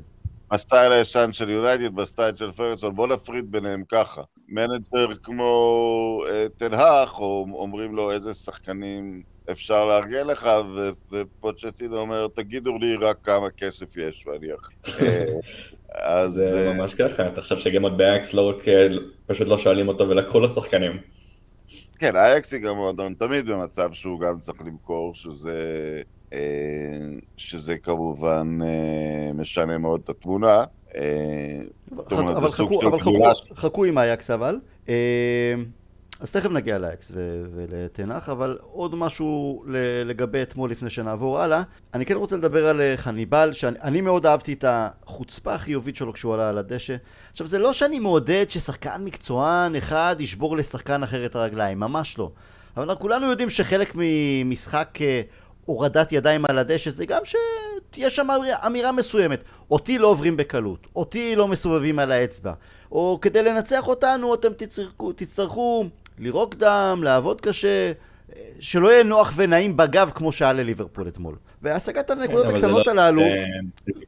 [0.52, 4.22] בסטייל הישן של יונייטד, בסטייל של פרגוסון, בוא נפריד ביניהם ככה.
[4.48, 10.50] מנג'ר כמו אה, טן האח, או אומרים לו איזה שחקנים אפשר לארגן לך,
[11.12, 14.48] ופוצ'טינו אומר, תגידו לי רק כמה כסף יש, ואני.
[15.02, 15.26] אה,
[15.96, 16.34] אז...
[16.34, 18.88] זה אה, ממש ככה, אתה חושב שגם עוד באייאקס לא רק, אה,
[19.28, 20.98] פשוט לא שואלים אותו ולקחו לו שחקנים.
[22.00, 26.02] כן, אייאקס היא גם מועדון תמיד במצב שהוא גם צריך למכור, שזה...
[26.34, 26.40] אה,
[27.38, 30.64] שזה כמובן אה, משנה מאוד את התמונה.
[31.98, 33.34] אבל חכו, של אבל חכו, גדולה.
[33.56, 34.56] חכו עם אייקס אבל.
[36.20, 39.64] אז תכף נגיע לאייקס ו- ולתנח, אבל עוד משהו
[40.06, 41.62] לגבי אתמול לפני שנעבור הלאה.
[41.94, 46.14] אני כן רוצה לדבר על אה, חניבל, שאני אני מאוד אהבתי את החוצפה החיובית שלו
[46.14, 46.96] כשהוא עלה על הדשא.
[47.32, 52.32] עכשיו, זה לא שאני מעודד ששחקן מקצוען אחד ישבור לשחקן אחר את הרגליים, ממש לא.
[52.78, 55.22] אבל אנחנו כולנו יודעים שחלק ממשחק אה,
[55.66, 59.44] הורדת ידיים על הדשא זה גם שתהיה שם אמירה- אמירה מסוימת.
[59.72, 62.54] אותי לא עוברים בקלות, אותי לא מסובבים על האצבע.
[62.92, 65.86] או כדי לנצח אותנו אתם תצטרכו, תצטרכו
[66.20, 67.92] לירוק דם, לעבוד קשה,
[68.60, 71.36] שלא יהיה נוח ונעים בגב כמו שהיה לליברפול אתמול.
[71.62, 73.22] והשגת הנקודות כן, הקטנות לא- הללו...
[73.22, 73.28] אה,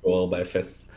[0.04, 0.08] 4-0.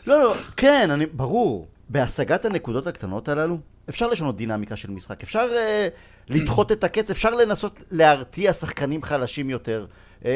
[0.06, 1.66] לא, לא, כן, אני, ברור.
[1.88, 7.34] בהשגת הנקודות הקטנות הללו, אפשר לשנות דינמיקה של משחק, אפשר uh, לדחות את הקץ, אפשר
[7.34, 9.86] לנסות להרתיע שחקנים חלשים יותר.
[10.22, 10.26] Uh,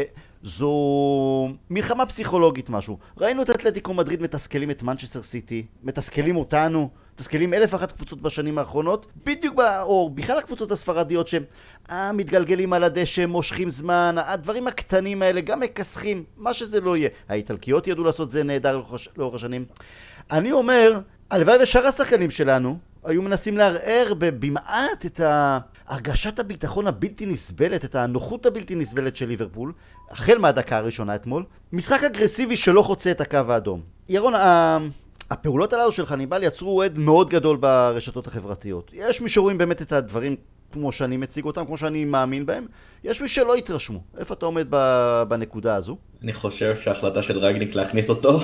[0.42, 2.98] זו מלחמה פסיכולוגית משהו.
[3.18, 8.59] ראינו את אתלטיקו מדריד מתסכלים את מנצ'סטר סיטי, מתסכלים אותנו, מתסכלים אלף אחת קבוצות בשנים
[8.59, 9.61] האחרונות, בדיוק, ב...
[9.83, 11.42] או בכלל הקבוצות הספרדיות שהם
[11.90, 17.09] אה, מתגלגלים על הדשא, מושכים זמן, הדברים הקטנים האלה גם מכסחים, מה שזה לא יהיה.
[17.28, 18.83] האיטלקיות ידעו לעשות זה נהדר
[19.16, 19.64] לאורך השנים.
[20.31, 21.00] אני אומר,
[21.31, 25.20] הלוואי ושאר השחקנים שלנו היו מנסים לערער במעט את
[25.88, 29.72] הרגשת הביטחון הבלתי נסבלת, את הנוחות הבלתי נסבלת של ליברפול,
[30.11, 31.44] החל מהדקה הראשונה אתמול.
[31.72, 33.81] משחק אגרסיבי שלא חוצה את הקו האדום.
[34.09, 34.35] ירון,
[35.30, 38.90] הפעולות הללו של חניבל יצרו אוהד מאוד גדול ברשתות החברתיות.
[38.94, 40.36] יש מי שרואים באמת את הדברים
[40.72, 42.66] כמו שאני מציג אותם, כמו שאני מאמין בהם.
[43.04, 44.02] יש מי שלא התרשמו.
[44.18, 44.66] איפה אתה עומד
[45.28, 45.96] בנקודה הזו?
[46.22, 48.40] אני חושב שההחלטה של רגניק להכניס אותו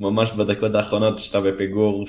[0.00, 2.04] ממש בדקות האחרונות שאתה בפיגור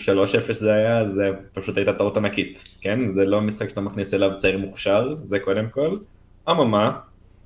[0.49, 3.09] 3-0 זה היה, זה פשוט הייתה טעות ענקית, כן?
[3.09, 5.97] זה לא משחק שאתה מכניס אליו צעיר מוכשר, זה קודם כל.
[6.49, 6.91] אממה,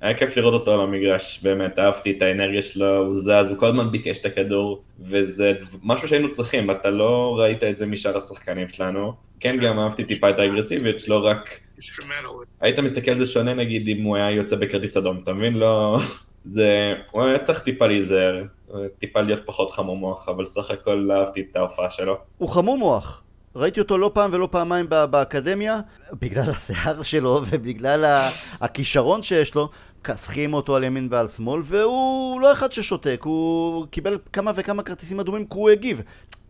[0.00, 3.66] היה כיף לראות אותו על המגרש, באמת, אהבתי את האנרגיה שלו, הוא זז, הוא כל
[3.66, 8.68] הזמן ביקש את הכדור, וזה משהו שהיינו צריכים, אתה לא ראית את זה משאר השחקנים
[8.68, 9.12] שלנו.
[9.40, 11.60] כן, גם אהבתי טיפה את האגרסיביות שלו, רק...
[12.60, 15.54] היית מסתכל על זה שונה נגיד אם הוא היה יוצא בכרטיס אדום, אתה מבין?
[15.54, 15.96] לא...
[16.44, 16.94] זה...
[17.10, 18.42] הוא היה צריך טיפה להיזהר,
[18.98, 22.16] טיפה להיות פחות חמום מוח, אבל סך הכל אהבתי את ההופעה שלו.
[22.38, 23.22] הוא חמום מוח.
[23.56, 25.80] ראיתי אותו לא פעם ולא פעמיים באקדמיה,
[26.20, 28.16] בגלל השיער שלו ובגלל
[28.60, 29.68] הכישרון שיש לו,
[30.04, 35.20] כסחים אותו על ימין ועל שמאל, והוא לא אחד ששותק, הוא קיבל כמה וכמה כרטיסים
[35.20, 36.02] אדומים כי הוא הגיב.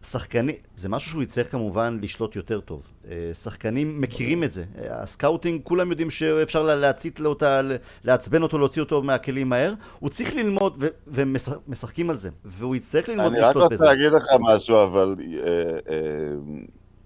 [0.02, 2.82] שחקנים, זה משהו שהוא יצטרך כמובן לשלוט יותר טוב.
[3.10, 4.64] אה, שחקנים מכירים את זה.
[4.78, 7.60] אה, ה scouting, כולם יודעים שאפשר להצית לו אותה,
[8.04, 9.74] לעצבן אותו, להוציא אותו מהכלים מהר.
[9.98, 12.28] הוא צריך ללמוד, ומשחקים על זה.
[12.44, 13.54] והוא יצטרך ללמוד לשלוט בזה.
[13.54, 15.14] אני רק רוצה להגיד לך משהו, אבל...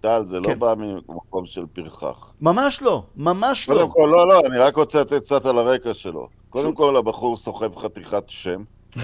[0.00, 0.50] טל, זה לא כן.
[0.50, 2.32] לא בא ממקום של פרחח.
[2.40, 3.74] ממש לא, ממש לא.
[3.74, 6.28] קודם כל, לא, לא, אני רק רוצה לתת קצת על הרקע שלו.
[6.50, 8.62] קודם כל, הבחור סוחב חתיכת שם.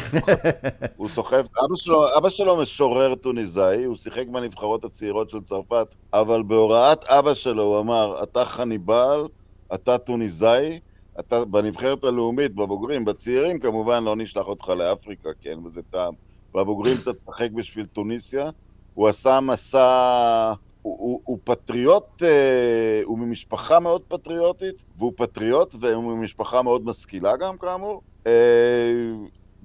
[0.97, 6.43] הוא סוחב, אבא שלו, אבא שלו משורר טוניסאי, הוא שיחק בנבחרות הצעירות של צרפת, אבל
[6.43, 9.27] בהוראת אבא שלו הוא אמר, אתה חניבל,
[9.75, 10.81] אתה טוניסאי,
[11.21, 16.15] אתה בנבחרת הלאומית, בבוגרים, בצעירים כמובן לא נשלח אותך לאפריקה, כן, וזה טעם.
[16.55, 18.51] בבוגרים אתה תשחק בשביל טוניסיה.
[18.95, 20.53] הוא עשה מסע
[20.87, 27.37] הוא, הוא, הוא פטריוט, אה, הוא ממשפחה מאוד פטריוטית, והוא פטריוט, והוא ממשפחה מאוד משכילה
[27.37, 28.03] גם, כאמור.
[28.27, 28.33] אה,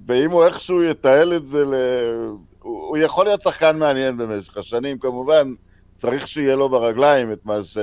[0.06, 1.74] ואם הוא איכשהו יתעל את זה ל...
[2.62, 5.54] הוא, הוא יכול להיות שחקן מעניין במשך השנים, כמובן.
[5.96, 7.78] צריך שיהיה לו ברגליים את מה ש...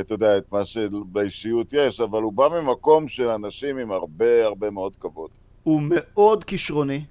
[0.00, 4.70] אתה יודע, את מה שבאישיות יש, אבל הוא בא ממקום של אנשים עם הרבה הרבה
[4.70, 5.30] מאוד כבוד.
[5.62, 7.04] הוא מאוד כישרוני.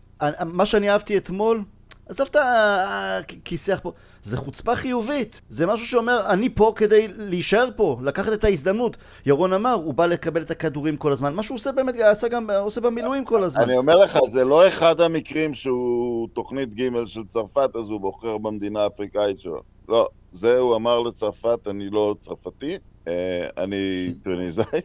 [0.45, 1.63] מה שאני אהבתי אתמול,
[2.10, 3.91] עזוב את הכיסח פה,
[4.23, 8.97] זה חוצפה חיובית, זה משהו שאומר, אני פה כדי להישאר פה, לקחת את ההזדמנות.
[9.25, 12.49] ירון אמר, הוא בא לקבל את הכדורים כל הזמן, מה שהוא עושה באמת, עשה גם,
[12.49, 13.62] עושה במילואים כל הזמן.
[13.62, 18.38] אני אומר לך, זה לא אחד המקרים שהוא תוכנית ג' של צרפת, אז הוא בוחר
[18.38, 19.62] במדינה האפריקאית שלו.
[19.89, 24.81] לא, זה הוא אמר לצרפת, אני לא צרפתי, אה, אני טוניסאי.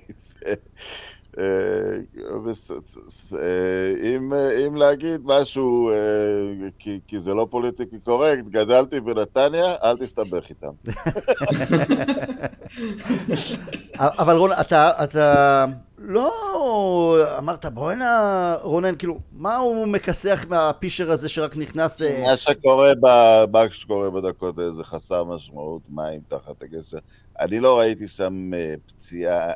[1.39, 1.45] אה,
[4.33, 5.95] אה, אם להגיד משהו, אה,
[6.79, 10.73] כי זה לא פוליטיקלי קורקט, גדלתי בנתניה, אל תסתבך איתם.
[14.21, 14.51] אבל רון,
[15.03, 15.65] אתה
[15.99, 22.01] לא אמרת, בוא הנה, רונן, כאילו, מה הוא מכסח מהפישר הזה שרק נכנס...
[22.01, 22.93] מה שקורה,
[23.53, 26.99] מה שקורה בדקות האלה זה חסר משמעות, מים תחת הגשר.
[27.41, 28.51] אני לא ראיתי שם
[28.87, 29.53] פציעה,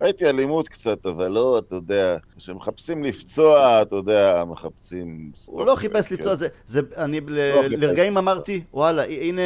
[0.00, 5.32] ראיתי אלימות קצת, אבל לא, אתה יודע, כשמחפשים לפצוע, אתה יודע, מחפשים...
[5.46, 9.42] הוא לא חיפש לפצוע, זה, זה, אני לא לרגעים אמרתי, וואלה, הנה,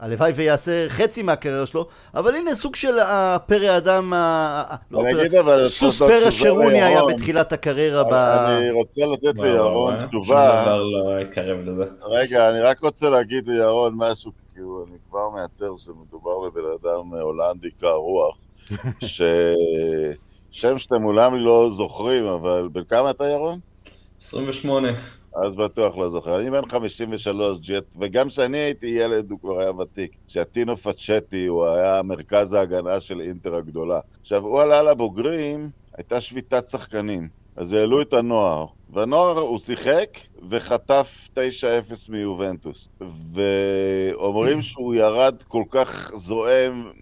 [0.00, 4.12] הלוואי ויעשה חצי מהקריירה שלו, אבל הנה סוג של הפרא האדם,
[4.90, 8.12] לא פרא, סוס פרא שרוני היה בתחילת הקריירה ב...
[8.12, 10.76] אני רוצה לתת לירון תשובה.
[10.78, 11.12] לא.
[12.02, 17.70] רגע, אני רק רוצה להגיד לירון משהו, כי אני כבר מאתר שמדובר בבן אדם הולנדי
[17.70, 18.36] קר רוח.
[19.00, 23.58] ששם שאתם אולי לא זוכרים, אבל בן כמה אתה ירון?
[24.20, 24.88] 28.
[25.44, 26.40] אז בטוח לא זוכר.
[26.40, 30.16] אני בן 53, ג'ט, וגם כשאני הייתי ילד הוא כבר היה ותיק.
[30.28, 34.00] כשהטינו פצ'טי הוא היה מרכז ההגנה של אינטר הגדולה.
[34.20, 37.28] עכשיו, הוא עלה לבוגרים, הייתה שביתת שחקנים.
[37.56, 40.18] אז העלו את הנוער, והנוער הוא שיחק
[40.48, 41.38] וחטף 9-0
[42.08, 42.88] מיובנטוס.
[43.32, 46.92] ואומרים שהוא ירד כל כך זועם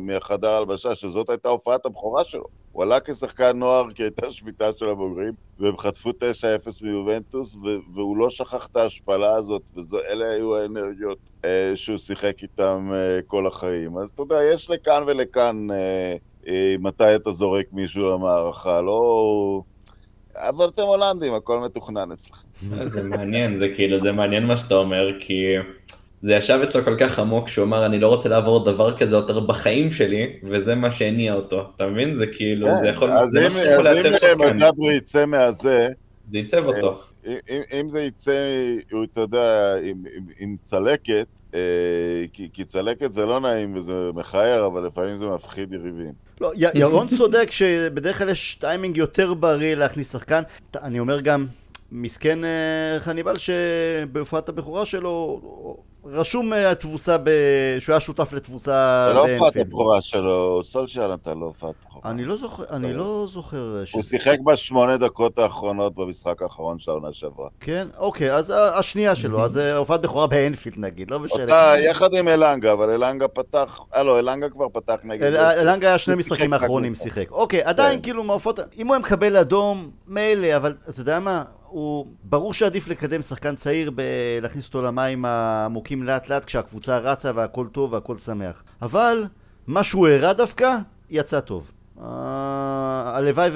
[0.00, 2.61] מהחדר הלבשה, שזאת הייתה הופעת הבכורה שלו.
[2.72, 6.14] הוא עלה כשחקן נוער כי הייתה שביתה של הבוגרים, והם חטפו 9-0
[6.82, 7.56] מיובנטוס,
[7.94, 13.46] והוא לא שכח את ההשפלה הזאת, ואלה היו האנרגיות אה, שהוא שיחק איתם אה, כל
[13.46, 13.98] החיים.
[13.98, 16.16] אז אתה יודע, יש לכאן ולכאן אה,
[16.48, 19.62] אה, מתי אתה זורק מישהו למערכה, לא...
[20.36, 22.48] אבל אתם הולנדים, הכל מתוכנן אצלכם.
[22.86, 25.44] זה מעניין, זה כאילו, זה מעניין מה שאתה אומר, כי
[26.22, 29.40] זה ישב אצלו כל כך עמוק, שהוא אמר, אני לא רוצה לעבור דבר כזה יותר
[29.40, 31.64] בחיים שלי, וזה מה שהניע אותו.
[31.76, 32.14] אתה מבין?
[32.14, 34.26] זה כאילו, זה יכול, זה מה שיכול לעצב שחקן.
[34.26, 35.88] אז אם מג'אברי יצא מהזה...
[36.30, 37.00] זה ייצב אותו.
[37.26, 38.32] אם, אם זה יצא,
[38.92, 41.60] הוא, אתה יודע, עם, עם, עם צלקת, אה,
[42.32, 46.12] כי, כי צלקת זה לא נעים וזה מכער, אבל לפעמים זה מפחיד יריבים.
[46.40, 50.42] לא, י- ירון צודק שבדרך כלל יש טיימינג יותר בריא להכניס שחקן.
[50.82, 51.46] אני אומר גם,
[51.92, 55.40] מסכן אה, חניבל שבהופעת הבכורה שלו
[56.04, 57.30] רשום אה, התבוסה, ב...
[57.78, 62.10] שהוא היה שותף לתבוסה זה לא הופעת הבכורה שלו, סולשיאל נתן לו הופעת בכורה.
[62.10, 63.76] אני לא זוכר, אני לא זוכר...
[63.78, 67.48] אה, הוא שיחק בשמונה דקות האחרונות במשחק האחרון של העונה שעברה.
[67.60, 67.88] כן?
[67.98, 71.42] אוקיי, אז השנייה שלו, אז הופעת בכורה באנפילד נגיד, לא משנה.
[71.42, 75.34] אותה יחד עם אלנגה, אבל אלנגה פתח, אה לא, אלנגה כבר פתח נגד...
[75.34, 77.30] אלנגה היה שני משחקים האחרונים שיחק.
[77.30, 78.02] אוקיי, עדיין כן.
[78.02, 81.42] כאילו מהופעות, אם הוא היה מקבל אדום, מילא, אבל אתה יודע מה?
[81.72, 84.02] הוא, ברור שעדיף לקדם שחקן צעיר, ב-
[84.42, 88.62] להכניס אותו למים העמוקים לאט לאט כשהקבוצה רצה והכל טוב והכל שמח.
[88.82, 89.24] אבל,
[89.66, 90.76] מה שהוא הראה דווקא,
[91.10, 91.70] יצא טוב.
[91.96, 92.02] Uh,
[93.04, 93.50] הלוואי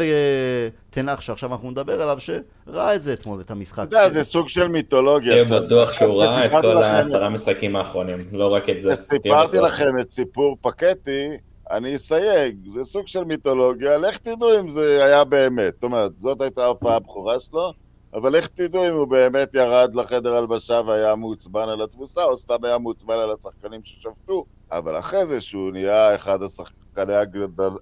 [0.90, 3.88] ותנח שעכשיו אנחנו נדבר עליו, שראה את זה אתמול, את המשחק.
[3.88, 5.44] אתה יודע, זה סוג של מיתולוגיה.
[5.44, 8.96] תהיה בטוח שהוא ראה את כל העשרה משחקים האחרונים, לא רק את זה.
[8.96, 11.29] סיפרתי לכם את סיפור פקטי,
[11.70, 15.74] אני אסייג, זה סוג של מיתולוגיה, לך תדעו אם זה היה באמת.
[15.74, 17.72] זאת אומרת, זאת הייתה ההופעה הבכורה שלו.
[18.16, 22.64] אבל איך תדעו אם הוא באמת ירד לחדר הלבשה והיה מעוצבן על התבוסה, או סתם
[22.64, 24.44] היה מעוצבן על השחקנים ששבתו.
[24.72, 27.12] אבל אחרי זה, שהוא נהיה אחד השחקני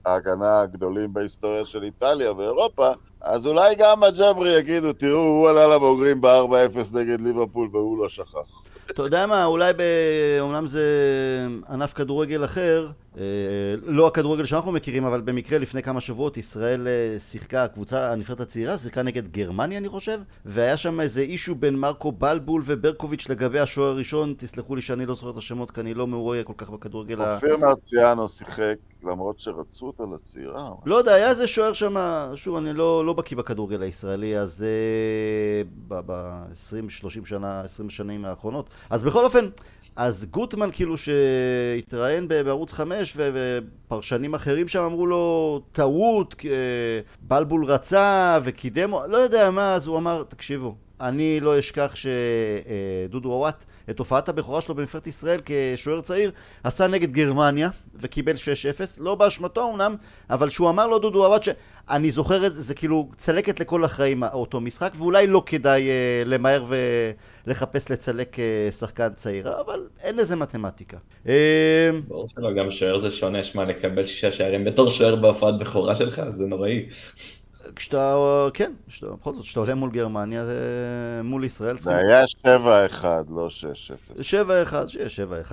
[0.07, 6.21] ההגנה הגדולים בהיסטוריה של איטליה ואירופה, אז אולי גם הג'אברי יגידו, תראו, הוא עלה לבוגרים
[6.21, 8.65] ב-4-0 נגד ליברפול והוא לא שכח.
[8.91, 9.83] אתה יודע מה, אולי ב...
[10.41, 10.85] אומנם זה
[11.71, 12.89] ענף כדורגל אחר,
[13.83, 18.79] לא הכדורגל שאנחנו מכירים, אבל במקרה לפני כמה שבועות ישראל אה, שיחקה, הקבוצה, הנבחרת הצעירה,
[18.79, 23.89] שיחקה נגד גרמניה אני חושב, והיה שם איזה אישו בין מרקו בלבול וברקוביץ' לגבי השוער
[23.89, 27.23] הראשון, תסלחו לי שאני לא זוכר את השמות כי אני לא מעורה כל כך בכדורגל
[27.23, 30.71] אופיר מרציאנו שיחק, למרות שרצו אותו לצעירה.
[30.87, 31.97] לא יודע, היה איזה שוער שם,
[32.35, 38.71] שוב, אני לא, לא בקיא בכדורגל הישראלי, אז אה, ב-20, 30 שנה, 20 שנים האחרונות.
[38.91, 39.49] אז בכל אופן,
[39.97, 46.35] אז גוטמן כאילו שהתראיין בערוץ 5 ופרשנים אחרים שם אמרו לו טעות,
[47.21, 53.65] בלבול רצה וקידם, לא יודע מה, אז הוא אמר, תקשיבו, אני לא אשכח שדודו עוואט
[53.91, 56.31] את הופעת הבכורה שלו בנבחרת ישראל כשוער צעיר
[56.65, 58.37] עשה נגד גרמניה וקיבל 6-0,
[59.01, 59.97] לא באשמתו אמנם,
[60.31, 64.23] אבל שהוא אמר לו דודו עוואט שאני זוכר את זה, זה כאילו צלקת לכל החיים
[64.25, 66.65] אותו משחק ואולי לא כדאי uh, למהר
[67.47, 70.97] ולחפש לצלק uh, שחקן צעיר, אבל אין לזה מתמטיקה.
[71.29, 75.95] אה, ברור שלא, גם שוער זה שונה, שמע, לקבל שישה שערים בתור שוער בהופעת בכורה
[75.95, 76.87] שלך, זה נוראי.
[77.77, 78.17] כשאתה,
[78.55, 78.73] כן,
[79.03, 80.61] בכל זאת, כשאתה עולה מול גרמניה, זה
[81.25, 81.79] מול ישראל.
[81.79, 83.49] זה היה 7-1, לא
[84.17, 84.21] 6-0.
[84.21, 85.09] 7-1, שיהיה
[85.51, 85.53] 7-1,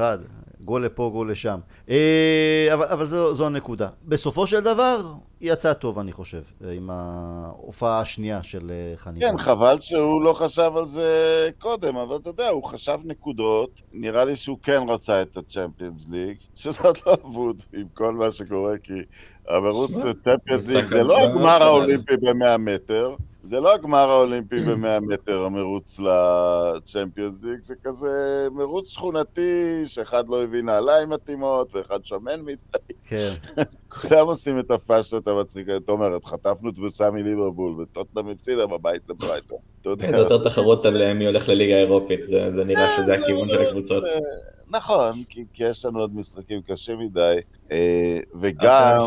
[0.65, 1.60] גול לפה, גול לשם.
[1.89, 3.89] אה, אבל, אבל זו, זו הנקודה.
[4.06, 5.02] בסופו של דבר,
[5.41, 9.30] יצא טוב, אני חושב, עם ההופעה השנייה של אה, חניבה.
[9.30, 13.82] כן, חבל שהוא לא חשב על זה קודם, אבל אתה יודע, הוא חשב נקודות.
[13.93, 18.78] נראה לי שהוא כן רצה את הצ'מפיונס ליג, שזאת לא אבוד עם כל מה שקורה,
[18.84, 18.93] כי
[19.50, 23.15] המרוץ לצ'מפיונס ליג זה לא הגמר האולימפי ב-100 מטר.
[23.43, 30.43] זה לא הגמר האולימפי ב-100 מטר, המרוץ לצ'מפיונס ליג, זה כזה מרוץ שכונתי, שאחד לא
[30.43, 32.93] הביא נעליים מתאימות, ואחד שמן מדי.
[33.06, 33.34] כן.
[33.58, 35.84] אז כולם עושים את הפאשלות המצחיקות.
[35.84, 39.58] אתה אומר, חטפנו תבוסה מליברבול, וטוטנאם הפסידה בבית לברייטון.
[39.84, 44.04] זה יותר תחרות על מי הולך לליגה האירופית, זה נראה שזה הכיוון של הקבוצות.
[44.69, 47.38] נכון, כי יש לנו עוד משחקים קשים מדי,
[48.41, 48.97] וגם...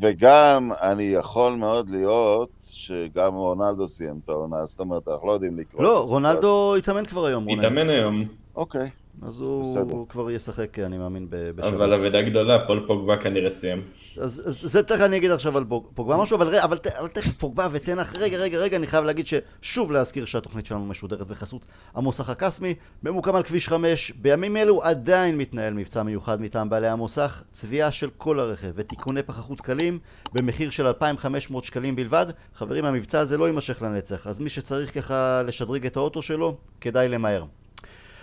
[0.00, 2.57] וגם אני יכול מאוד להיות
[2.88, 5.82] שגם רונלדו סיים את העונה, זאת אומרת, אנחנו לא יודעים לקרוא.
[5.82, 7.48] לא, רונלדו התאמן כבר היום.
[7.48, 8.24] התאמן היום.
[8.56, 8.90] אוקיי.
[9.22, 11.74] אז הוא כבר ישחק, אני מאמין, בשבת.
[11.74, 13.82] אבל אבדה גדולה, פול פוגבה כנראה סיים.
[14.20, 18.58] אז זה תכף אני אגיד עכשיו על פוגבה משהו, אבל תכף פוגבה ותנח, רגע, רגע,
[18.58, 21.62] רגע, אני חייב להגיד ששוב להזכיר שהתוכנית שלנו משודרת בחסות
[21.94, 27.42] המוסך הקסמי, ממוקם על כביש 5, בימים אלו עדיין מתנהל מבצע מיוחד מטעם בעלי המוסך,
[27.50, 29.98] צביעה של כל הרכב ותיקוני פחחות קלים
[30.32, 32.26] במחיר של 2,500 שקלים בלבד.
[32.54, 37.08] חברים, המבצע הזה לא יימשך לנצח, אז מי שצריך ככה לשדרג את האוטו שלו, כדאי
[37.08, 37.44] למהר.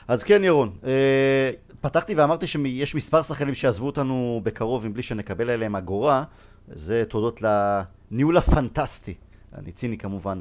[0.07, 5.75] אז כן ירון, אה, פתחתי ואמרתי שיש מספר שחקנים שעזבו אותנו בקרוב מבלי שנקבל עליהם
[5.75, 6.23] אגורה,
[6.67, 9.13] זה תודות לניהול הפנטסטי,
[9.57, 10.39] אני ציני כמובן,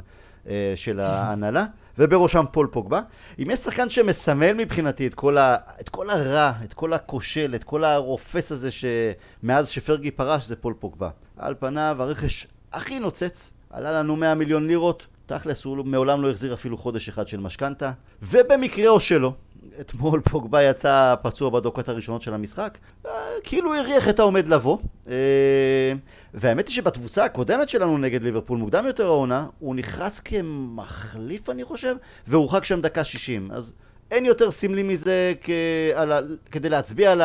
[0.48, 1.64] אה, של ההנהלה,
[1.98, 3.00] ובראשם פול פוגבה.
[3.38, 7.64] אם יש שחקן שמסמל מבחינתי את כל, ה, את כל הרע, את כל הכושל, את
[7.64, 11.11] כל הרופס הזה שמאז שפרגי פרש זה פול פוגבה.
[11.37, 16.55] על פניו הרכש הכי נוצץ, עלה לנו 100 מיליון לירות, תכלס הוא מעולם לא החזיר
[16.55, 19.33] אפילו חודש אחד של משכנתה, ובמקרה או שלא,
[19.81, 23.11] אתמול פוגבה יצא פצוע בדקות הראשונות של המשחק, אה,
[23.45, 24.79] כאילו הריח את העומד לבוא.
[25.09, 25.93] אה,
[26.35, 31.97] והאמת היא שבתבוצה הקודמת שלנו נגד ליברפול, מוקדם יותר העונה, הוא נכנס כמחליף אני חושב,
[32.27, 33.51] והורחק שם דקה 60.
[33.53, 33.73] אז
[34.11, 35.51] אין יותר סמלי מזה כ...
[35.97, 36.19] ה...
[36.51, 37.23] כדי להצביע על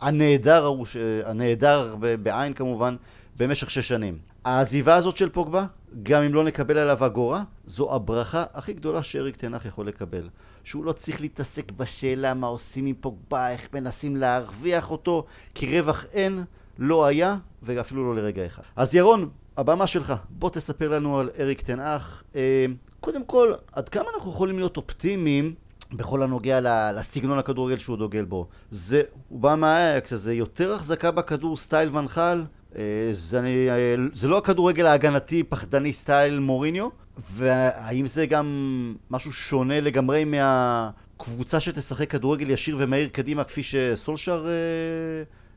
[0.00, 0.86] הנהדר ההוא,
[1.24, 2.96] הנהדר בעין כמובן,
[3.38, 4.18] במשך שש שנים.
[4.44, 5.64] העזיבה הזאת של פוגבה,
[6.02, 10.28] גם אם לא נקבל עליו אגורה, זו הברכה הכי גדולה שאריק תנח יכול לקבל.
[10.64, 16.04] שהוא לא צריך להתעסק בשאלה מה עושים עם פוגבה, איך מנסים להרוויח אותו, כי רווח
[16.12, 16.44] אין,
[16.78, 18.62] לא היה, ואפילו לא לרגע אחד.
[18.76, 22.22] אז ירון, הבמה שלך, בוא תספר לנו על אריק תנח.
[22.36, 22.66] אה,
[23.00, 25.54] קודם כל, עד כמה אנחנו יכולים להיות אופטימיים
[25.92, 26.60] בכל הנוגע
[26.92, 28.46] לסגנון הכדורגל שהוא דוגל בו.
[28.70, 32.44] זה, הוא בא מאייאקס, זה יותר החזקה בכדור סטייל ואן חאל,
[32.76, 39.80] אה, זה, אה, זה לא הכדורגל ההגנתי פחדני סטייל מוריניו, והאם זה גם משהו שונה
[39.80, 44.52] לגמרי מהקבוצה שתשחק כדורגל ישיר ומהיר קדימה כפי שסולשר אה,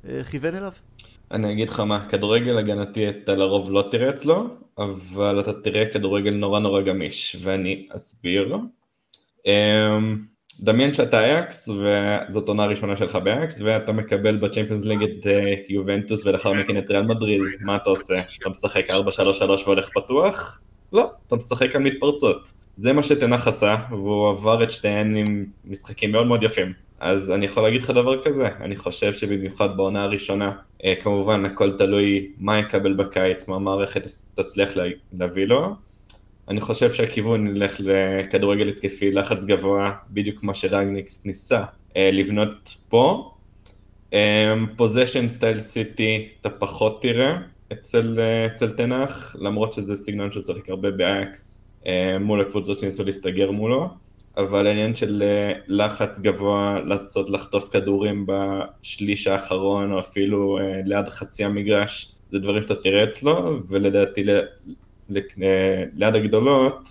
[0.09, 0.71] אה, כיוון אליו?
[1.31, 6.33] אני אגיד לך מה, כדורגל הגנתי אתה לרוב לא תראה אצלו, אבל אתה תראה כדורגל
[6.33, 8.57] נורא נורא גמיש, ואני אסביר.
[9.45, 10.15] אמ,
[10.59, 16.25] דמיין שאתה אייקס, וזאת עונה ראשונה שלך באייקס, ואתה מקבל בצ'מפיונס ליג את אה, יובנטוס
[16.25, 18.21] ולאחר מכן את ריאל מדריד, מה אתה עושה?
[18.41, 18.93] אתה משחק 4-3-3
[19.65, 20.61] והולך פתוח?
[20.95, 22.53] לא, אתה משחק על מתפרצות.
[22.75, 26.73] זה מה שתנח עשה, והוא עבר את שתיהן עם משחקים מאוד מאוד יפים.
[26.99, 30.51] אז אני יכול להגיד לך דבר כזה, אני חושב שבמיוחד בעונה הראשונה,
[30.85, 34.71] אה, כמובן הכל תלוי מה יקבל בקיץ, מה המערכת תצליח
[35.13, 35.75] להביא לו,
[36.49, 41.63] אני חושב שהכיוון ילך לכדורגל התקפי, לחץ גבוה, בדיוק מה שרנגניק ניסה
[41.97, 43.31] אה, לבנות פה.
[44.75, 47.37] possession סטייל סיטי אתה פחות תראה
[47.73, 53.03] אצל, אה, אצל תנח, למרות שזה סגנון שהוא ששיחק הרבה באייאקס אה, מול הקבוצות שניסו
[53.03, 53.89] להסתגר מולו,
[54.37, 55.23] אבל העניין של
[55.67, 62.75] לחץ גבוה, לעשות לחטוף כדורים בשליש האחרון או אפילו ליד חצי המגרש, זה דברים שאתה
[62.75, 64.23] תראה אצלו, ולדעתי
[65.09, 66.89] ליד הגדולות,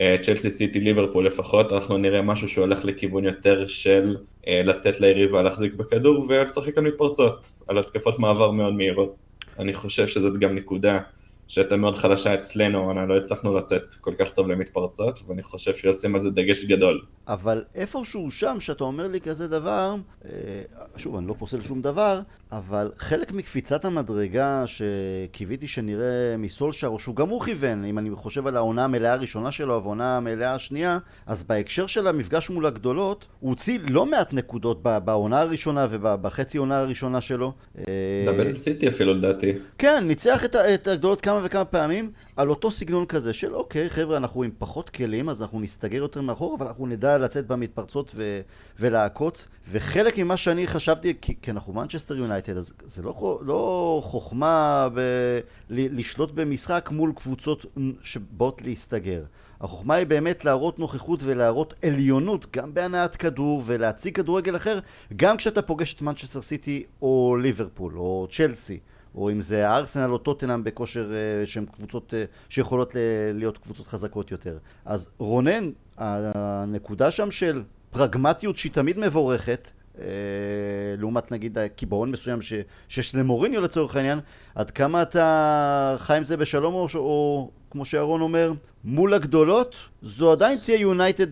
[0.00, 4.16] אה, צ'לסי סיטי ליברפול לפחות, אנחנו נראה משהו שהולך לכיוון יותר של
[4.48, 9.23] אה, לתת ליריבה להחזיק בכדור ולשחק על מתפרצות, על התקפות מעבר מאוד מהירות.
[9.58, 11.00] אני חושב שזאת גם נקודה
[11.48, 16.20] שהייתה מאוד חלשה אצלנו, לא הצלחנו לצאת כל כך טוב למתפרצות, ואני חושב שישים על
[16.20, 17.00] זה דגש גדול.
[17.28, 20.30] אבל איפשהו שם, שאתה אומר לי כזה דבר, אה,
[20.96, 22.20] שוב, אני לא פוסל שום דבר,
[22.52, 28.46] אבל חלק מקפיצת המדרגה שקיוויתי שנראה מסולשר, או שהוא גם הוא כיוון, אם אני חושב
[28.46, 33.50] על העונה המלאה הראשונה שלו והעונה המלאה השנייה, אז בהקשר של המפגש מול הגדולות, הוא
[33.50, 37.52] הוציא לא מעט נקודות בעונה הראשונה ובחצי עונה הראשונה שלו.
[38.26, 39.52] דאבל סיטי אפילו לדעתי.
[39.78, 44.16] כן, ניצח את, את הגדולות כמה וכמה פעמים על אותו סגנון כזה של אוקיי, חבר'ה,
[44.16, 48.40] אנחנו עם פחות כלים, אז אנחנו נסתגר יותר מאחור, אבל אנחנו נדע לצאת במתפרצות ו-
[48.80, 49.48] ולעקוץ.
[49.70, 55.40] וחלק ממה שאני חשבתי, כי, כי אנחנו מנצ'סטר יונייטד, אז זה לא, לא חוכמה ב-
[55.70, 57.66] לשלוט במשחק מול קבוצות
[58.02, 59.22] שבאות להסתגר.
[59.60, 64.78] החוכמה היא באמת להראות נוכחות ולהראות עליונות גם בהנעת כדור ולהציג כדורגל אחר
[65.16, 68.78] גם כשאתה פוגש את מנצ'סטר סיטי או ליברפול או צ'לסי.
[69.14, 72.16] או אם זה הארסנל או טוטנאם בכושר uh, שהן קבוצות uh,
[72.48, 72.96] שיכולות
[73.34, 74.58] להיות קבוצות חזקות יותר.
[74.84, 79.98] אז רונן, הנקודה שם של פרגמטיות שהיא תמיד מבורכת, uh,
[80.98, 82.52] לעומת נגיד הקיבעון מסוים ש,
[82.88, 84.18] שיש למוריניו לצורך העניין,
[84.54, 88.52] עד כמה אתה חי עם זה בשלום או, או כמו שאהרון אומר,
[88.84, 91.26] מול הגדולות, זו עדיין תהיה יונייטד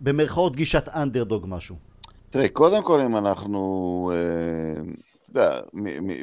[0.00, 1.76] במרכאות גישת אנדרדוג משהו.
[2.30, 4.12] תראה, קודם כל אם אנחנו...
[4.14, 5.13] Uh...
[5.40, 5.60] יודע,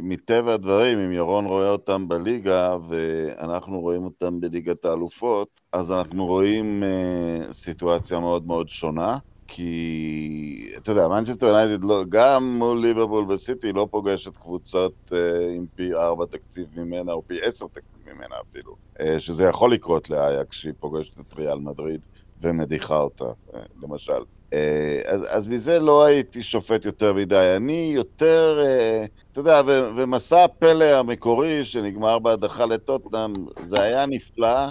[0.02, 6.84] מטבע הדברים, אם ירון רואה אותם בליגה ואנחנו רואים אותם בליגת האלופות, אז אנחנו רואים
[6.84, 9.18] uh, סיטואציה מאוד מאוד שונה.
[9.54, 15.16] כי, אתה יודע, מנצ'סטר יונייטד לא, גם מול ליברפול וסיטי לא פוגשת קבוצות uh,
[15.56, 20.10] עם פי ארבע תקציב ממנה, או פי עשר תקציב ממנה אפילו, uh, שזה יכול לקרות
[20.10, 22.06] לאייק כשהיא פוגשת את ריאל מדריד
[22.42, 24.24] ומדיחה אותה, uh, למשל.
[24.54, 27.54] אה, אז, אז מזה לא הייתי שופט יותר מדי.
[27.58, 29.62] אני יותר, אה, אתה יודע,
[29.96, 33.34] ומסע הפלא המקורי שנגמר בהדחה לטוטנאם,
[33.66, 34.68] זה היה נפלא,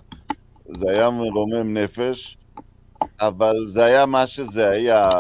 [0.69, 2.39] זה היה מרומם נפש,
[3.21, 5.11] אבל זה היה מה שזה היה,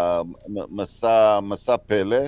[0.48, 2.18] מסע, מסע פלא,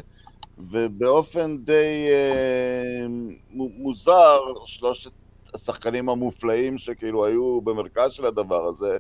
[0.71, 3.07] ובאופן די אה,
[3.55, 5.11] מוזר, שלושת
[5.55, 8.97] השחקנים המופלאים שכאילו היו במרכז של הדבר הזה,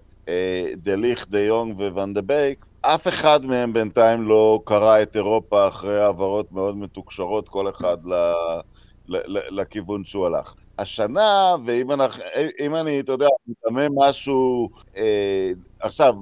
[0.77, 6.01] דליך, דה יונג, ואן דה ביק, אף אחד מהם בינתיים לא קרע את אירופה אחרי
[6.01, 8.15] העברות מאוד מתוקשרות, כל אחד ל,
[9.09, 10.55] ל, ל, לכיוון שהוא הלך.
[10.79, 12.23] השנה, ואם אנחנו,
[12.61, 16.15] אם אני, אתה יודע, מתאמן משהו, אה, עכשיו,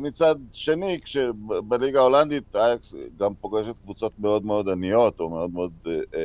[0.00, 6.20] מצד שני, כשבליגה ההולנדית אייאקס גם פוגשת קבוצות מאוד מאוד עניות, או מאוד מאוד אה,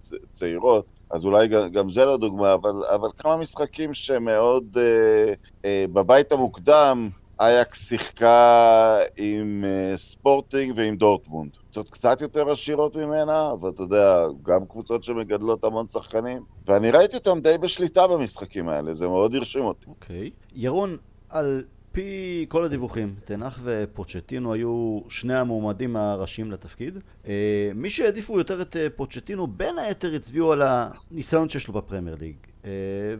[0.00, 5.32] צ, צעירות, אז אולי גם, גם זה לא דוגמה, אבל, אבל כמה משחקים שמאוד אה,
[5.64, 7.08] אה, בבית המוקדם,
[7.40, 11.50] אייקס שיחקה עם אה, ספורטינג ועם דורטמונד.
[11.56, 16.42] קבוצות קצת יותר עשירות ממנה, אבל אתה יודע, גם קבוצות שמגדלות המון שחקנים.
[16.66, 19.86] ואני ראיתי אותם די בשליטה במשחקים האלה, זה מאוד הרשים אותי.
[19.86, 20.26] אוקיי.
[20.26, 20.30] Okay.
[20.54, 20.96] ירון,
[21.28, 26.98] על פי כל הדיווחים, תנח ופוצ'טינו היו שני המועמדים הראשיים לתפקיד.
[27.26, 32.16] אה, מי שהעדיפו יותר את אה, פוצ'טינו, בין היתר הצביעו על הניסיון שיש לו בפרמייר
[32.20, 32.36] ליג.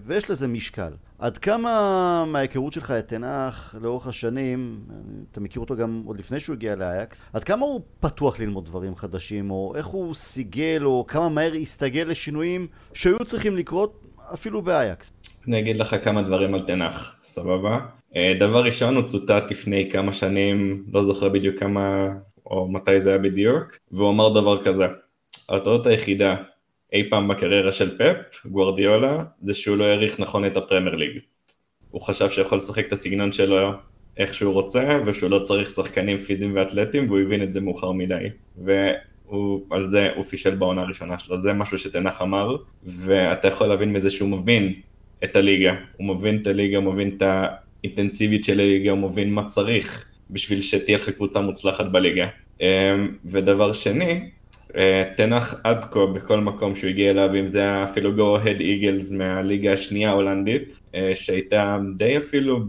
[0.07, 0.93] ויש לזה משקל.
[1.19, 4.81] עד כמה מההיכרות שלך את תנח לאורך השנים,
[5.33, 8.97] אתה מכיר אותו גם עוד לפני שהוא הגיע לאייקס, עד כמה הוא פתוח ללמוד דברים
[8.97, 14.05] חדשים, או איך הוא סיגל, או כמה מהר הסתגל לשינויים שהיו צריכים לקרות
[14.35, 15.13] אפילו באייקס?
[15.49, 17.79] אני אגיד לך כמה דברים על תנח, סבבה?
[18.17, 22.09] אה, דבר ראשון, הוא צוטט לפני כמה שנים, לא זוכר בדיוק כמה,
[22.47, 24.85] או מתי זה היה בדיוק, והוא אמר דבר כזה,
[25.49, 26.37] הטעות היחידה
[26.93, 31.19] אי פעם בקריירה של פפ, גוורדיולה, זה שהוא לא העריך נכון את הפרמייר ליג.
[31.91, 33.73] הוא חשב שיכול לשחק את הסגנון שלו
[34.17, 38.25] איך שהוא רוצה, ושהוא לא צריך שחקנים פיזיים ואתלטיים, והוא הבין את זה מאוחר מדי.
[38.65, 44.11] ועל זה הוא פישל בעונה הראשונה שלו, זה משהו שתנח אמר, ואתה יכול להבין מזה
[44.11, 44.73] שהוא מבין
[45.25, 45.75] את הליגה.
[45.97, 50.99] הוא מבין את הליגה, מבין את האינטנסיביות של הליגה, הוא מבין מה צריך בשביל שתהיה
[50.99, 52.29] לך קבוצה מוצלחת בליגה.
[52.61, 52.67] אמ,
[53.25, 54.31] ודבר שני,
[55.17, 59.73] תנח עד כה בכל מקום שהוא הגיע אליו, אם זה היה אפילו הד איגלס מהליגה
[59.73, 62.61] השנייה ההולנדית, אה, שהייתה די אפילו,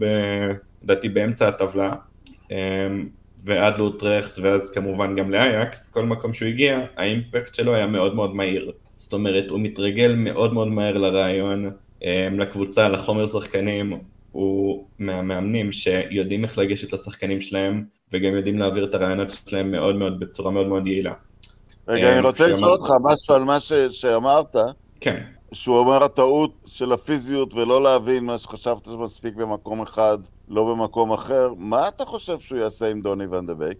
[0.82, 1.92] לדעתי באמצע הטבלה,
[2.52, 2.56] אה,
[3.44, 8.34] ועד לאוטרכט ואז כמובן גם לאייקס, כל מקום שהוא הגיע, האימפקט שלו היה מאוד מאוד
[8.34, 8.72] מהיר.
[8.96, 11.70] זאת אומרת, הוא מתרגל מאוד מאוד מהר לרעיון,
[12.38, 13.92] לקבוצה, לחומר שחקנים,
[14.32, 20.20] הוא מהמאמנים שיודעים איך לגשת לשחקנים שלהם, וגם יודעים להעביר את הרעיונות שלהם מאוד מאוד,
[20.20, 21.12] בצורה מאוד מאוד יעילה.
[21.88, 23.58] רגע, אני רוצה לשאול אותך משהו על מה
[23.90, 24.56] שאמרת.
[25.00, 25.22] כן.
[25.52, 30.18] שהוא אומר הטעות של הפיזיות ולא להבין מה שחשבת שמספיק במקום אחד,
[30.48, 31.52] לא במקום אחר.
[31.56, 33.24] מה אתה חושב שהוא יעשה עם דוני
[33.58, 33.78] בייק?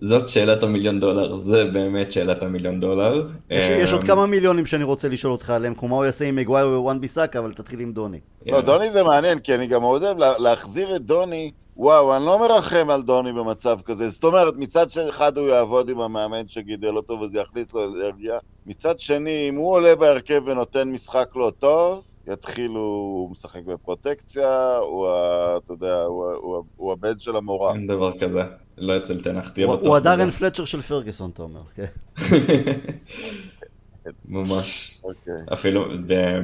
[0.00, 3.28] זאת שאלת המיליון דולר, זה באמת שאלת המיליון דולר.
[3.50, 6.24] יש, יש עוד אמ, כמה מיליונים שאני רוצה לשאול אותך עליהם, כמו מה הוא יעשה
[6.24, 8.20] עם מגווייר ווואן ביסאקה, אבל תתחיל עם דוני.
[8.46, 12.38] לא, דוני זה מעניין, כי אני גם מאוד אוהב להחזיר את דוני וואו, אני לא
[12.38, 14.08] מרחם על דוני במצב כזה.
[14.08, 18.38] זאת אומרת, מצד אחד הוא יעבוד עם המאמן שגידל אותו וזה יכניס לו אנרגיה.
[18.66, 25.08] מצד שני, אם הוא עולה בהרכב ונותן משחק לא טוב, יתחילו, הוא משחק בפרוטקציה, הוא,
[25.56, 27.72] אתה יודע, הוא, הוא, הוא הבן של המורה.
[27.72, 28.42] אין דבר כזה,
[28.78, 29.86] לא אצל תנח, תהיה בטוח.
[29.86, 31.86] הוא הדארן פלצ'ר של פרגוסון, אתה אומר, כן.
[34.28, 34.98] ממש.
[35.04, 35.34] אוקיי.
[35.52, 35.84] אפילו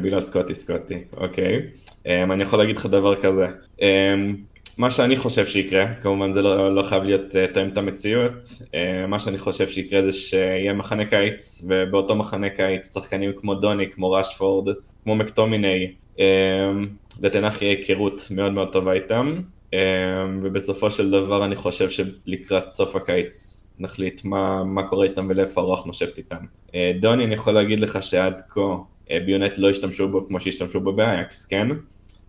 [0.03, 1.61] בגלל סקוטי סקוטי, אוקיי.
[2.03, 3.47] Um, אני יכול להגיד לך דבר כזה.
[3.79, 3.83] Um,
[4.79, 9.07] מה שאני חושב שיקרה, כמובן זה לא, לא חייב להיות uh, תואם את המציאות, uh,
[9.09, 14.13] מה שאני חושב שיקרה זה שיהיה מחנה קיץ, ובאותו מחנה קיץ שחקנים כמו דוני, כמו
[14.13, 16.21] רשפורד, כמו מקטומיני, uh,
[17.23, 19.41] לתנח יהיה היכרות מאוד מאוד טובה איתם,
[20.43, 25.87] ובסופו של דבר אני חושב שלקראת סוף הקיץ נחליט מה, מה קורה איתם ולאיפה הרוח
[25.87, 26.37] נושבת איתם.
[26.69, 30.81] Uh, דוני, אני יכול להגיד לך שעד כה uh, ביונט לא השתמשו בו כמו שהשתמשו
[30.81, 31.69] בו באייקס, כן?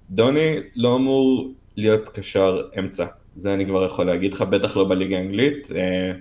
[0.09, 3.05] דוני לא אמור להיות קשר אמצע.
[3.35, 5.69] זה אני כבר יכול להגיד לך, בטח לא בליגה האנגלית.
[5.75, 6.11] אה,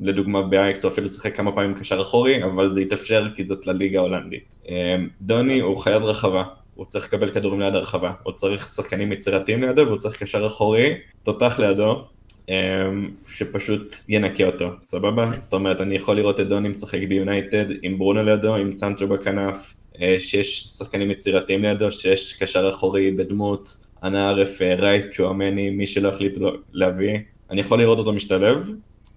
[0.00, 3.98] לדוגמה באייקס הוא אפילו שיחק כמה פעמים קשר אחורי, אבל זה יתאפשר כי זאת לליגה
[3.98, 4.56] ההולנדית.
[4.68, 6.44] אה, דוני הוא חייב רחבה,
[6.74, 10.94] הוא צריך לקבל כדורים ליד הרחבה, הוא צריך שחקנים יצירתיים לידו והוא צריך קשר אחורי,
[11.22, 12.04] תותח לידו,
[12.50, 12.90] אה,
[13.26, 15.30] שפשוט ינקה אותו, סבבה?
[15.38, 19.74] זאת אומרת, אני יכול לראות את דוני משחק ביונייטד עם ברונו לידו, עם סנצ'ו בכנף,
[20.18, 26.08] שיש שחקנים יצירתיים לידו, שיש קשר אחורי בדמות אנא ערף, אה, רייס, צ'ואמני, מי שלא
[26.08, 26.38] החליט
[26.72, 27.18] להביא,
[27.50, 28.70] אני יכול לראות אותו משתלב,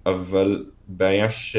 [0.05, 1.57] אבל בעיה ש...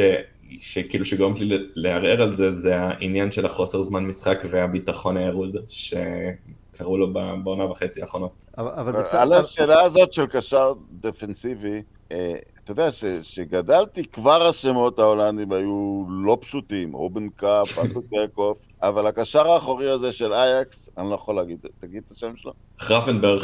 [0.61, 6.99] שכאילו שגורמת לי לערער על זה, זה העניין של החוסר זמן משחק והביטחון הירוד שקראו
[6.99, 7.13] לו
[7.45, 8.45] בעונה וחצי האחרונות.
[8.59, 9.15] אבל זה קצת...
[9.15, 12.89] על השאלה הזאת של קשר דפנסיבי, אה, אתה יודע,
[13.23, 20.13] שגדלתי, כבר השמות ההולנדים היו לא פשוטים, אובן קאפ, אנטו קרקוף, אבל הקשר האחורי הזה
[20.13, 22.53] של אייקס, אני לא יכול להגיד, תגיד את השם שלו.
[22.79, 23.43] חרפנברג.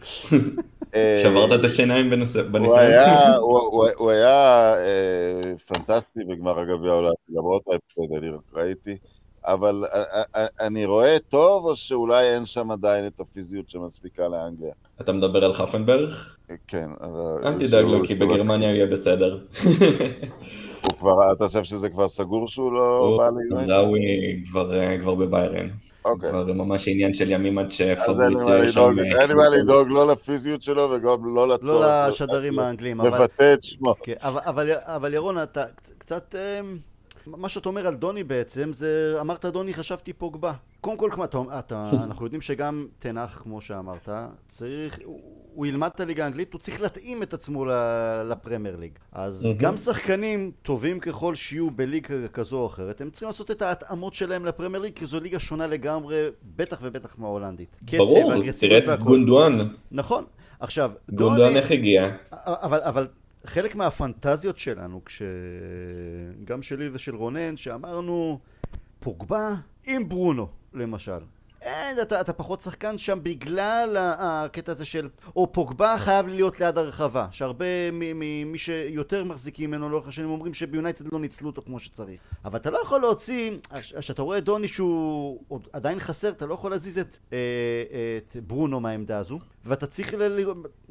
[1.22, 2.52] שברת את השיניים בניסיון.
[3.96, 8.96] הוא היה אה, פנטסטי בגמר הגביע העולם, למרות ההפסד, אני ראיתי.
[9.44, 9.84] אבל
[10.60, 14.72] אני רואה טוב, או שאולי אין שם עדיין את הפיזיות שמספיקה לאנגליה?
[15.00, 16.10] אתה מדבר על חפנברג?
[16.66, 16.90] כן.
[17.44, 19.38] אל תדאג לו, כי בגרמניה הוא יהיה בסדר.
[20.84, 23.52] הוא כבר, אתה חושב שזה כבר סגור שהוא לא בא ליונייטד?
[23.52, 24.00] מזרעוי
[24.50, 25.68] כבר, כבר בביירן.
[26.04, 26.30] אוקיי.
[26.30, 28.98] כבר ממש עניין של ימים עד אז שפבריציו מה שם...
[28.98, 31.70] אין לי מה לדאוג לא לפיזיות שלו וגם לא לצורך.
[31.70, 33.18] לא לשדרים האנגלים, אבל...
[33.18, 33.94] לבטא את שמו.
[34.02, 35.64] כן, אבל, אבל, אבל ירון, אתה
[35.98, 36.34] קצת...
[37.26, 40.52] מה שאתה אומר על דוני בעצם, זה אמרת דוני, חשבתי פוגבה.
[40.80, 44.08] קודם כל, כמו, אתה, אתה, אנחנו יודעים שגם תנח, כמו שאמרת,
[44.48, 45.20] צריך, הוא,
[45.54, 47.64] הוא ילמד את הליגה האנגלית, הוא צריך להתאים את עצמו
[48.30, 48.92] לפרמייר ליג.
[49.12, 49.58] אז מהמם.
[49.58, 54.44] גם שחקנים טובים ככל שיהיו בליגה כזו או אחרת, הם צריכים לעשות את ההתאמות שלהם
[54.44, 57.76] לפרמייר ליג, כי זו ליגה שונה לגמרי, בטח ובטח מההולנדית.
[57.96, 59.00] ברור, תראה את.
[59.00, 59.68] גונדואן.
[59.90, 60.24] נכון.
[60.60, 62.08] עכשיו, גונדואן איך הגיע?
[62.32, 63.06] אבל, אבל
[63.46, 65.22] חלק מהפנטזיות שלנו, כש...
[66.44, 68.38] גם שלי ושל רונן, שאמרנו,
[69.00, 69.54] פוגבה
[69.86, 71.18] עם ברונו, למשל.
[71.62, 75.08] אין, אתה, אתה פחות שחקן שם בגלל הקטע הזה של...
[75.36, 81.12] או פוגבה חייב להיות ליד הרחבה, שהרבה ממי שיותר מחזיקים ממנו לאורך השנים אומרים שביונייטד
[81.12, 82.20] לא ניצלו אותו כמו שצריך.
[82.44, 83.50] אבל אתה לא יכול להוציא,
[83.98, 87.38] כשאתה רואה דוני שהוא עדיין חסר, אתה לא יכול להזיז את, אה,
[88.16, 90.44] את ברונו מהעמדה הזו, ואתה צריך, ל...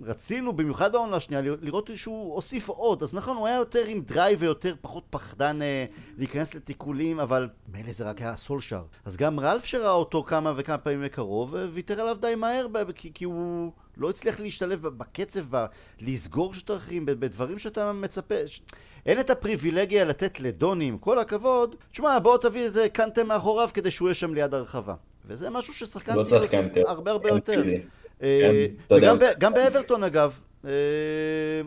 [0.04, 4.42] רצינו במיוחד בעונה השנייה לראות שהוא הוסיף עוד, אז נכון, הוא היה יותר עם drive
[4.42, 5.86] ויותר פחות פחדן אה,
[6.18, 8.84] להיכנס לתיקולים, אבל מילא זה רק היה סולשר.
[9.06, 12.92] אז גם רלף שראה אותו כמה וכמה פעמים מקרוב, אה, ויתר עליו די מהר, ב-
[12.92, 15.66] כי, כי הוא לא הצליח להשתלב בקצב, ב-
[16.02, 18.48] לסגור שטחים, בדברים שאתה מצפה.
[18.48, 18.62] ש...
[19.06, 23.92] אין את הפריבילגיה לתת לדוני, עם כל הכבוד, תשמע, בוא תביא איזה קנטה מאחוריו כדי
[23.92, 24.94] שהוא יהיה שם ליד הרחבה.
[25.26, 26.54] וזה משהו ששחקן לא צריך.
[26.88, 27.64] הרבה הרבה יותר.
[27.64, 27.82] פיזי.
[28.24, 29.30] אה, כן, יודע.
[29.38, 30.72] וגם באברטון אגב, אה,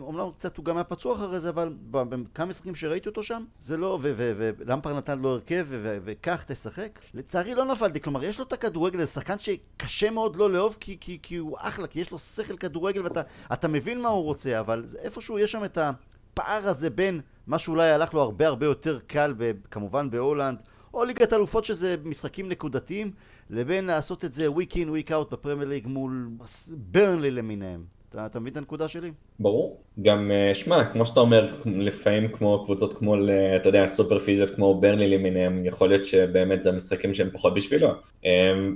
[0.01, 3.77] אומנם קצת הוא גם היה פצוע אחרי זה, אבל בכמה משחקים שראיתי אותו שם, זה
[3.77, 6.99] לא, ולמפר נתן לו הרכב, וכך תשחק.
[7.13, 10.97] לצערי לא נפלתי, כלומר יש לו את הכדורגל, זה שחקן שקשה מאוד לא לאהוב, כי,
[10.99, 13.21] כי, כי הוא אחלה, כי יש לו שכל כדורגל ואתה
[13.53, 17.91] אתה מבין מה הוא רוצה, אבל איפשהו יש שם את הפער הזה בין מה שאולי
[17.91, 19.33] הלך לו הרבה הרבה יותר קל,
[19.71, 20.57] כמובן בהולנד,
[20.93, 23.11] או ליגת אלופות שזה משחקים נקודתיים,
[23.49, 26.29] לבין לעשות את זה week in week out בפרמייר ליג מול
[26.71, 27.83] ברנלי למיניהם.
[28.09, 29.11] אתה, אתה מבין את הנקודה שלי?
[29.39, 29.81] ברור.
[30.01, 33.15] גם, אה, שמע, כמו שאתה אומר, לפעמים כמו קבוצות כמו,
[33.55, 37.89] אתה יודע, סופר פיזיות כמו ברנלי למיניהם, יכול להיות שבאמת זה המשחקים שהם פחות בשבילו.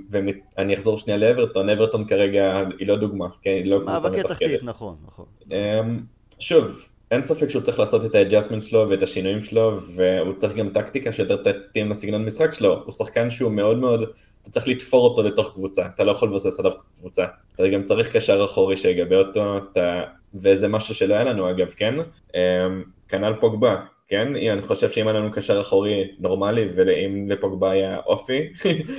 [0.10, 3.52] ואני אחזור שנייה לאברטון, אברטון כרגע היא לא דוגמה, כן?
[3.52, 4.50] היא לא קבוצה מאבקי מתפקדת.
[4.50, 5.26] תחתית, נכון, נכון.
[5.52, 6.00] אמ,
[6.40, 10.56] שוב, אין ספק שהוא צריך לעשות את ה adjustment שלו ואת השינויים שלו, והוא צריך
[10.56, 12.82] גם טקטיקה שיותר תתאים לסגנון משחק שלו.
[12.86, 14.04] הוא שחקן שהוא מאוד מאוד,
[14.42, 17.26] אתה צריך לתפור אותו לתוך קבוצה, אתה לא יכול לבסס עליו קבוצה.
[17.56, 20.04] אתה גם צריך קשר אחורי שיגבה אותו, אתה...
[20.36, 21.96] וזה משהו שלא היה לנו אגב, כן?
[22.36, 23.76] אמ, כנ"ל פוגבה,
[24.08, 24.28] כן?
[24.36, 28.50] אני חושב שאם היה לנו קשר אחורי נורמלי, ואם לפוגבה היה אופי,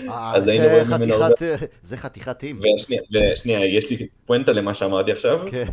[0.09, 1.67] אה, אז זה היינו רואים ממנו הרבה...
[1.83, 2.59] זה חתיכת team.
[2.59, 3.03] ושנייה,
[3.33, 5.41] ושנייה, יש לי פואנטה למה שאמרתי עכשיו.
[5.51, 5.67] כן.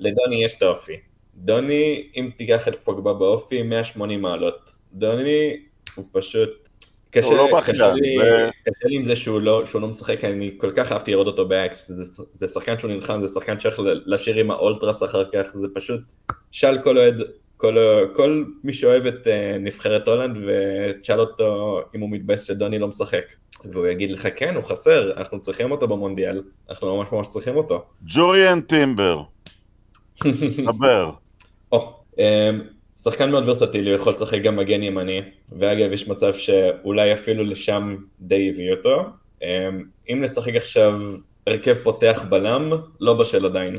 [0.00, 1.11] לדוני יש את האופי.
[1.44, 4.70] דוני, אם תיקח את פוגבה באופי, 180 מעלות.
[4.92, 5.56] דוני
[5.94, 6.68] הוא פשוט...
[7.10, 10.24] קשה, הוא לא קשה, לי, זה- קשה לי עם זה שהוא לא, שהוא לא משחק,
[10.24, 13.80] אני כל כך אהבתי לראות אותו באייאקס, זה, זה שחקן שהוא נלחם, זה שחקן שהולך
[14.06, 16.00] לשיר עם האולטרס אחר כך, זה פשוט
[16.50, 17.22] שאל כל אוהד,
[17.56, 17.76] כל,
[18.14, 19.30] כל מי שאוהב את אה,
[19.60, 23.24] נבחרת הולנד ותשאל אותו אם הוא מתבאס שדוני לא משחק.
[23.72, 27.84] והוא יגיד לך כן, הוא חסר, אנחנו צריכים אותו במונדיאל, אנחנו ממש ממש צריכים אותו.
[28.04, 29.22] ג'וריאן טימבר,
[30.74, 31.10] דבר.
[31.72, 32.60] או, אמ,
[32.96, 35.20] שחקן מאוד ורסטילי, הוא יכול לשחק גם מגן ימני,
[35.58, 39.04] ואגב, יש מצב שאולי אפילו לשם די הביא אותו.
[39.42, 41.00] אמ, אם נשחק עכשיו
[41.46, 43.78] הרכב פותח בלם, לא בשל עדיין.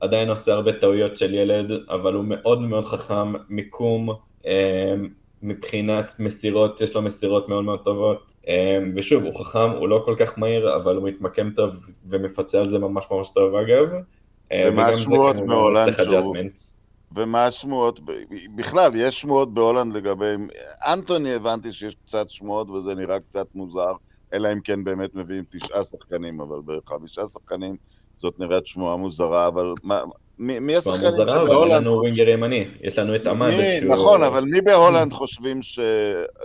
[0.00, 4.10] עדיין עושה הרבה טעויות של ילד, אבל הוא מאוד מאוד חכם, מיקום,
[4.44, 5.08] אמ,
[5.42, 8.32] מבחינת מסירות, יש לו מסירות מאוד מאוד טובות.
[8.94, 12.78] ושוב, הוא חכם, הוא לא כל כך מהיר, אבל הוא מתמקם טוב ומפצה על זה
[12.78, 13.92] ממש ממש טוב אגב.
[14.52, 16.34] אה, ומה השמועות מהולנד שהוא-.
[17.14, 18.00] ומה השמועות,
[18.54, 20.34] בכלל, יש שמועות בהולנד לגבי...
[20.86, 23.92] אנטוני הבנתי שיש קצת שמועות וזה נראה קצת מוזר,
[24.32, 27.76] אלא אם כן באמת מביאים תשעה שחקנים, אבל בחמישה שחקנים
[28.16, 30.00] זאת נראית שמועה מוזרה, אבל מה...
[30.38, 33.26] מי, מי השחקנים מוזרה, אבל אין לנו winger ימני, יש לנו את
[33.78, 33.94] שהוא...
[33.94, 35.80] נכון, אבל מי בהולנד חושבים ש...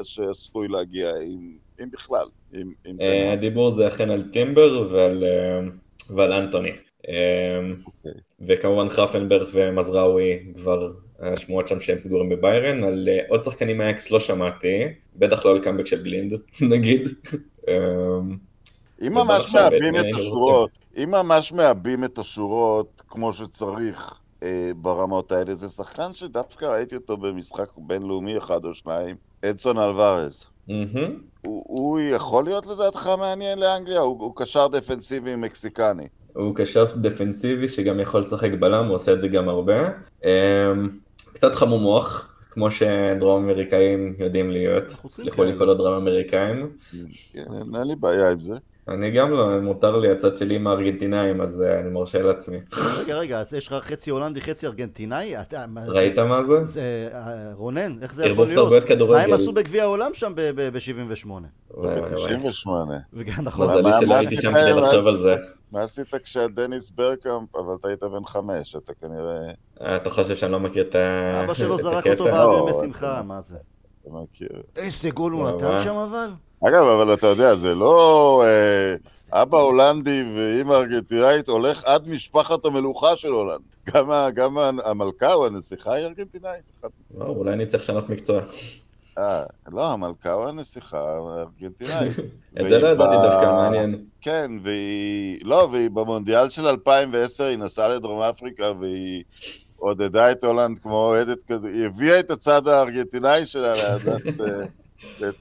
[0.04, 1.52] שעשוי להגיע, אם,
[1.84, 2.26] אם בכלל?
[2.54, 5.60] אם, אם אה, הדיבור זה אכן על טימבר ועל, אה,
[6.16, 6.72] ועל אנטוני.
[7.10, 8.22] אה, אוקיי.
[8.48, 10.88] וכמובן חרפנברך ומזרעוי כבר
[11.20, 14.84] השמועות שם שהם סגורים בביירן, על אה, עוד שחקנים מאייאקס לא שמעתי,
[15.16, 16.34] בטח לא על קאמבק של בלינד,
[16.72, 17.10] נגיד.
[17.68, 17.74] אה,
[19.08, 20.70] אם ממש מעבים את השורות,
[21.04, 24.14] אם ממש מעבים את השורות כמו שצריך
[24.44, 29.16] אה, ברמות האלה, זה שחקן שדווקא ראיתי אותו במשחק בינלאומי אחד או שניים,
[29.46, 30.46] אדסון אלוורז.
[30.68, 31.22] מהמם.
[31.42, 34.00] הוא, הוא יכול להיות לדעתך מעניין לאנגליה?
[34.00, 36.08] הוא, הוא קשר דפנסיבי מקסיקני.
[36.34, 39.90] הוא קשר דפנסיבי שגם יכול לשחק בלם, הוא עושה את זה גם הרבה.
[40.24, 40.30] אמ,
[41.34, 44.84] קצת חמום מוח, כמו שדרום אמריקאים יודעים להיות.
[45.10, 45.52] סליחו לי.
[45.58, 46.70] כל הדרום אמריקאים.
[47.34, 47.44] כן,
[47.76, 48.56] אין לי בעיה עם זה.
[48.88, 52.58] אני גם לא, מותר לי הצד שלי עם הארגנטינאים, אז אה, אני מרשה לעצמי.
[53.00, 55.36] רגע, רגע, אז יש לך חצי הולנדי, חצי ארגנטינאי?
[55.88, 56.66] ראית מה זה?
[56.66, 58.90] זה, אה, רונן, איך זה יכול להיות?
[59.10, 61.28] מה הם עשו בגביע העולם שם ב-78?
[61.28, 62.38] וואי, וואי, וואי.
[62.38, 63.32] ב-98.
[63.42, 63.68] נכון.
[63.68, 65.36] מזלי שלא הייתי שם כדי לחשוב על זה.
[65.72, 69.38] מה עשית כשדניס ברקאמפ, אבל אתה היית בן חמש, אתה כנראה
[69.82, 71.44] אה, אתה חושב שאני לא מכיר את ה...
[71.44, 72.12] אבא שלו זרק הקטע?
[72.12, 73.56] אותו באוויר לא, משמחה, אתה- מה זה?
[74.02, 74.50] אתה מכיר.
[74.78, 75.80] איזה גול הוא נתן.
[75.80, 76.30] שם אבל?
[76.68, 78.44] אגב, אבל אתה יודע, זה לא...
[78.46, 78.96] אה,
[79.42, 83.62] אבא הולנדי ואימא ארגנטינאית הולך עד משפחת המלוכה של הולנד.
[84.36, 86.64] גם, המלכה או הנסיכה היא ארגנטינאית.
[87.18, 88.42] לא, אולי אני צריך לשנות מקצוע.
[89.18, 92.14] אה, לא, המלכה או הנסיכה ארגנטינאית.
[92.62, 94.06] את זה לא ידעתי דווקא, מעניין.
[94.22, 95.40] כן, והיא...
[95.44, 99.24] לא, והיא במונדיאל של 2010, היא נסעה לדרום אפריקה והיא
[99.78, 103.72] עודדה את הולנד כמו אוהדת כזה, היא הביאה את הצד הארגנטינאי שלה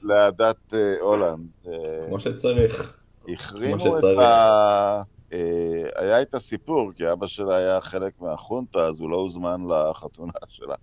[0.02, 1.46] לאהדת, אה, אה, הולנד.
[1.68, 1.72] אה,
[2.08, 2.96] כמו שצריך.
[3.28, 4.04] החרימו כמו את.
[4.18, 5.02] ה...
[5.32, 10.32] אה, היה את הסיפור, כי אבא שלה היה חלק מהחונטה, אז הוא לא הוזמן לחתונה
[10.48, 10.74] שלה.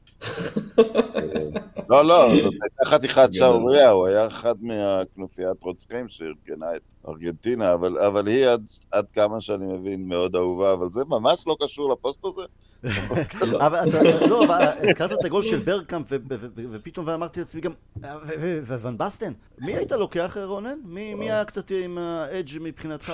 [1.18, 7.74] אה, לא, לא, זאת הייתה חתיכת שערורייה, הוא היה אחד מהכנופיית רוצחים שארגנה את ארגנטינה,
[7.74, 11.94] אבל, אבל היא עד, עד כמה שאני מבין מאוד אהובה, אבל זה ממש לא קשור
[11.94, 12.42] לפוסט הזה.
[13.66, 16.08] אבל אתה, לא, אבל הזכרת את הגול של ברקאמפ,
[16.72, 17.72] ופתאום ואמרתי לעצמי גם,
[18.40, 20.78] ו- וואן בסטן, מי היית לוקח, רונן?
[20.86, 23.14] מי מי היה קצת עם ה edge מבחינתך?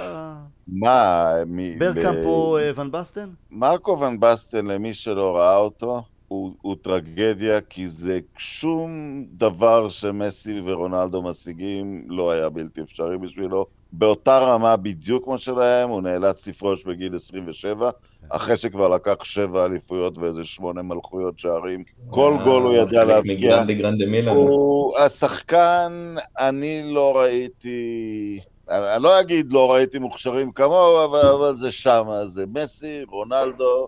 [0.68, 1.80] מה, מ...
[1.80, 3.30] ברקאמפ או אה, ואן בסטן?
[3.52, 10.62] מרקו ון בסטן, למי שלא ראה אותו, הוא, הוא טרגדיה, כי זה שום דבר שמסי
[10.66, 13.66] ורונלדו משיגים לא היה בלתי אפשרי בשבילו.
[13.96, 17.90] באותה רמה בדיוק כמו שלהם, הוא נאלץ לפרוש בגיל 27,
[18.30, 21.84] אחרי שכבר לקח שבע אליפויות ואיזה שמונה מלכויות שערים.
[22.10, 23.64] כל אה, גול הוא ידע להבקיע.
[24.08, 24.36] מילאן.
[24.36, 28.40] הוא השחקן, אני לא ראיתי,
[28.70, 33.88] אני אני לא אגיד לא ראיתי מוכשרים כמוהו, אבל, אבל זה שמה, זה מסי, רונלדו,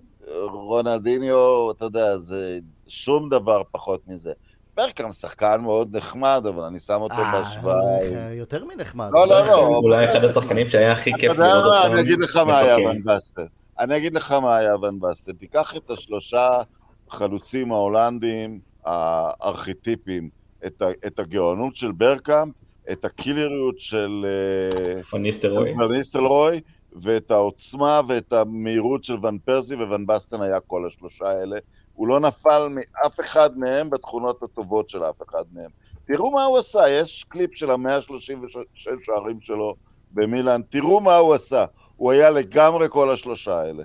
[0.52, 4.32] רונלדיניו, אתה יודע, זה שום דבר פחות מזה.
[4.76, 8.00] ברקאם שחקן מאוד נחמד, אבל אני שם אותו בהשוואה.
[8.02, 9.10] אה, יותר מנחמד.
[9.12, 9.68] לא, לא, לא.
[9.84, 11.92] אולי אחד השחקנים שהיה הכי אתה כיף יודע לראות מה, אותם.
[11.92, 12.78] אני אגיד לך מה היה.
[12.90, 13.46] ון בסטן.
[13.80, 15.34] אני אגיד לך מה היה ון בסטן.
[15.34, 16.62] תיקח את השלושה
[17.10, 20.30] חלוצים ההולנדים הארכיטיפיים,
[20.66, 22.54] את, את הגאונות של ברקאמפ,
[22.92, 25.74] את הקילריות של אה, פניסטרוי.
[25.74, 26.62] ון ניסטלרוי,
[27.02, 31.58] ואת העוצמה ואת המהירות של ון פרסי, וון בסטן היה כל השלושה האלה.
[31.96, 35.70] הוא לא נפל מאף אחד מהם בתכונות הטובות של אף אחד מהם.
[36.08, 39.76] תראו מה הוא עשה, יש קליפ של המאה ה-36 שערים שלו
[40.12, 41.66] במילאן, תראו מה הוא עשה.
[41.96, 43.84] הוא היה לגמרי כל השלושה האלה.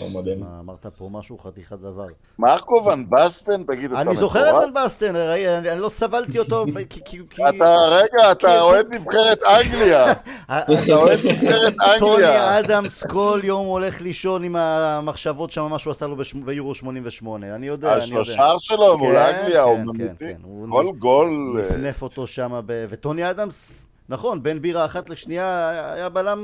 [0.00, 0.42] לא מדהים.
[0.42, 2.06] אמרת פה משהו חתיכת דבר.
[2.38, 4.64] מרקו ון בסטן, תגיד, אתה אני זוכר את מטורף?
[4.74, 6.64] ואן בסטן, ראי, אני לא סבלתי אותו
[7.04, 7.18] כי...
[7.48, 10.12] אתה, רגע, אתה אוהד נבחרת אנגליה.
[10.50, 12.58] אתה אוהד נבחרת טוני אנגליה.
[12.58, 17.54] אדמס כל יום הולך לישון עם המחשבות שם, מה שהוא עשה לו ביורו 88.
[17.54, 18.20] אני יודע, אני יודע.
[18.20, 20.36] השלושר שלו מול כן, אנגליה, הוא כן, כן.
[20.42, 21.60] הוא כל גול...
[21.60, 22.60] אה, נפנף אותו שם.
[22.68, 26.38] וטוני אדמס, נכון, בין בירה אחת לשנייה היה בלם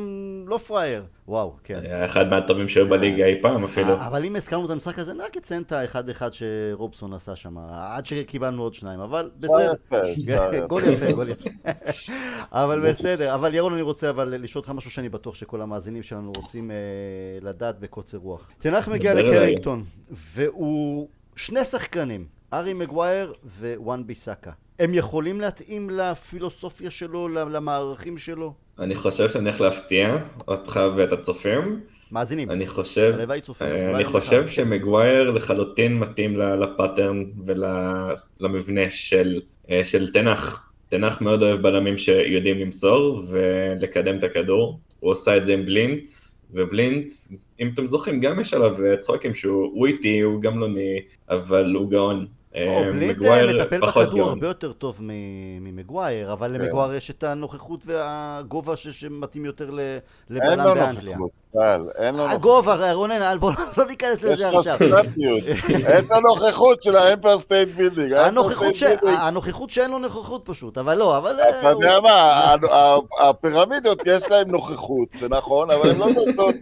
[0.47, 1.05] לא פראייר.
[1.29, 1.81] וואו, כן.
[1.83, 3.95] היה אחד מהטובים שהיו בליגה אי פעם אפילו.
[3.95, 8.07] אבל אם הזכרנו את המשחק הזה, רק אציין את האחד אחד שרובסון עשה שם, עד
[8.07, 9.73] שקיבלנו עוד שניים, אבל בסדר.
[10.69, 11.51] גול יפה, גול יפה.
[12.53, 16.33] אבל בסדר, אבל ירון, אני רוצה אבל לשאול אותך משהו שאני בטוח שכל המאזינים שלנו
[16.37, 16.77] רוצים אה,
[17.43, 18.51] לדעת בקוצר רוח.
[18.59, 19.15] תנח מגיע.
[19.15, 24.51] לקרינגטון, והוא שני שחקנים, הארי מגווייר ו-וואן ביסאקה.
[24.79, 28.55] הם יכולים להתאים לפילוסופיה שלו, למערכים שלו?
[28.79, 30.17] אני חושב שאני הולך להפתיע
[30.49, 31.81] אותך ואת הצופים.
[32.13, 32.51] מאזינים.
[32.51, 33.15] אני חושב.
[33.63, 34.49] אה, אני חושב.
[34.49, 40.71] שמגווייר לחלוטין מתאים ל pattern ולמבנה של, אה, של תנח.
[40.89, 44.81] תנח מאוד אוהב בלמים שיודעים למסור ולקדם את הכדור.
[45.01, 46.09] הוא עושה את זה עם בלינד,
[46.51, 47.07] ובלינד,
[47.61, 51.01] אם אתם זוכרים, גם יש עליו אה, צחוקים שהוא הוא איטי, הוא גמלוני,
[51.31, 52.27] אבל הוא גאון.
[52.57, 54.29] אה, או, בלינד מגווייר מטפל פחות בכדור גאון.
[54.29, 56.63] הרבה יותר טוב ממגווייר, אבל כן.
[56.63, 59.99] למגווייר יש את הנוכחות והגובה שמתאים יותר ל- אין
[60.31, 61.19] לבלם לו באנגליה.
[61.59, 62.39] טל, אין לו נוכחות.
[62.41, 64.75] הגובה, רונן, בוא לא ניכנס יש לזה לו עכשיו.
[64.77, 65.43] סנאפיות.
[65.93, 68.13] אין לו נוכחות של ה Empire State Building.
[69.07, 71.41] הנוכחות שאין לו נוכחות פשוט, אבל לא, אבל...
[71.41, 72.55] אתה אה, הוא- יודע מה,
[73.21, 76.55] הפירמידות יש להן נוכחות, זה נכון, אבל הן לא נותנות,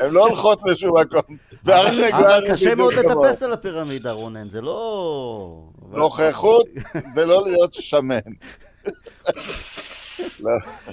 [0.00, 1.36] הן לא הולכות לשום מקום.
[1.66, 2.94] אבל קשה מאוד.
[2.94, 5.60] לטפס על הפירמידה, רונן, זה לא...
[5.92, 6.66] נוכחות
[7.14, 8.18] זה לא להיות שמן.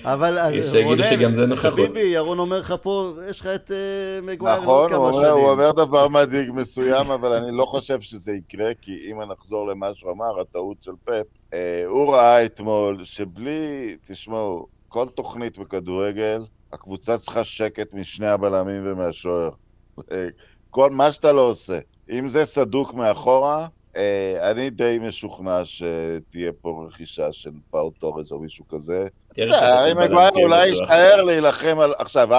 [0.06, 1.72] אבל שיגידו רונן, שגם זה נוכחות.
[1.74, 3.76] חביבי, ירון אומר לך פה, יש לך את אה,
[4.24, 5.34] מגווייר נכון, כמה הוא אומר- שנים.
[5.34, 9.88] הוא אומר דבר מדאיג מסוים, אבל אני לא חושב שזה יקרה, כי אם נחזור למה
[9.96, 11.22] שהוא אמר, הטעות של פפ,
[11.54, 16.44] אה, הוא ראה אתמול שבלי, תשמעו, כל תוכנית בכדורגל,
[16.74, 19.50] הקבוצה צריכה שקט משני הבלמים ומהשוער.
[20.12, 20.28] אה,
[20.70, 21.80] כל מה שאתה לא עושה.
[22.12, 23.68] אם זה סדוק מאחורה, אה,
[24.42, 29.08] אני די משוכנע שתהיה פה רכישה של פאו תורז או מישהו כזה.
[29.38, 30.68] בלם, מגווייר אולי.
[30.70, 31.94] ישתער להילחם על...
[32.00, 32.30] עכשיו,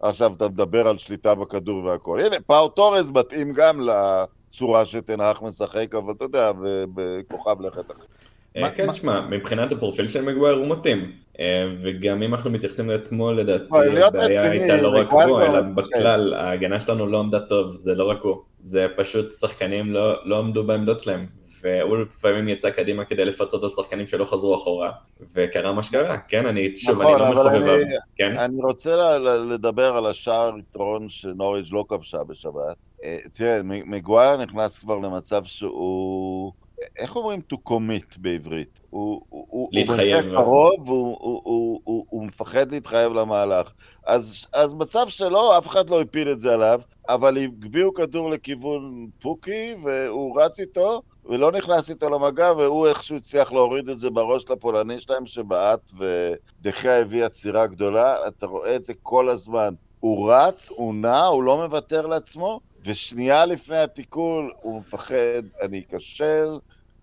[0.00, 2.20] עכשיו אתה מדבר על שליטה בכדור והכל.
[2.20, 6.50] הנה, פאו תורז מתאים גם לצורה שתנח משחק, אבל אתה יודע,
[6.94, 8.02] בכוכב לכת אחר.
[8.56, 11.12] אה, מה- כן, שמע, מבחינת הפרופיל של מגווייר הוא מתאים.
[11.40, 13.64] אה, וגם אם אנחנו מתייחסים לאתמול, לדעתי,
[14.06, 15.78] הבעיה הייתה לא רק בו, כבר אלא משחק.
[15.84, 18.36] בכלל, ההגנה שלנו לא עמדה טוב, זה לא רק הוא.
[18.60, 21.26] זה פשוט שחקנים לא לא עמדו בעמדות שלהם.
[21.62, 24.90] והוא לפעמים יצא קדימה כדי לפצות על שחקנים שלא חזרו אחורה,
[25.34, 27.84] וקרה מה שקרה, כן, אני, שוב, נכון, אני לא אבל מחובביו, אני-
[28.16, 28.38] כן?
[28.38, 29.18] אני רוצה
[29.50, 32.76] לדבר על השער יתרון שנוריץ' לא כבשה בשבת.
[33.04, 36.52] אה, תראה, מגווייר נכנס כבר למצב שהוא...
[36.98, 38.80] איך אומרים to commit בעברית?
[38.90, 40.24] הוא, הוא, להתחייב.
[40.24, 43.72] הוא קרוב, הוא, הוא, הוא, הוא, הוא מפחד להתחייב למהלך.
[44.06, 49.06] אז, אז מצב שלו, אף אחד לא הפיל את זה עליו, אבל הגביהו כדור לכיוון
[49.20, 54.44] פוקי, והוא רץ איתו, ולא נכנס איתו למגע, והוא איכשהו הצליח להוריד את זה בראש
[54.50, 59.74] לפולני שלהם, שבעט, ודחיה הביא עצירה גדולה, אתה רואה את זה כל הזמן.
[60.00, 66.58] הוא רץ, הוא נע, הוא לא מוותר לעצמו, ושנייה לפני התיקול הוא מפחד, אני אכשל,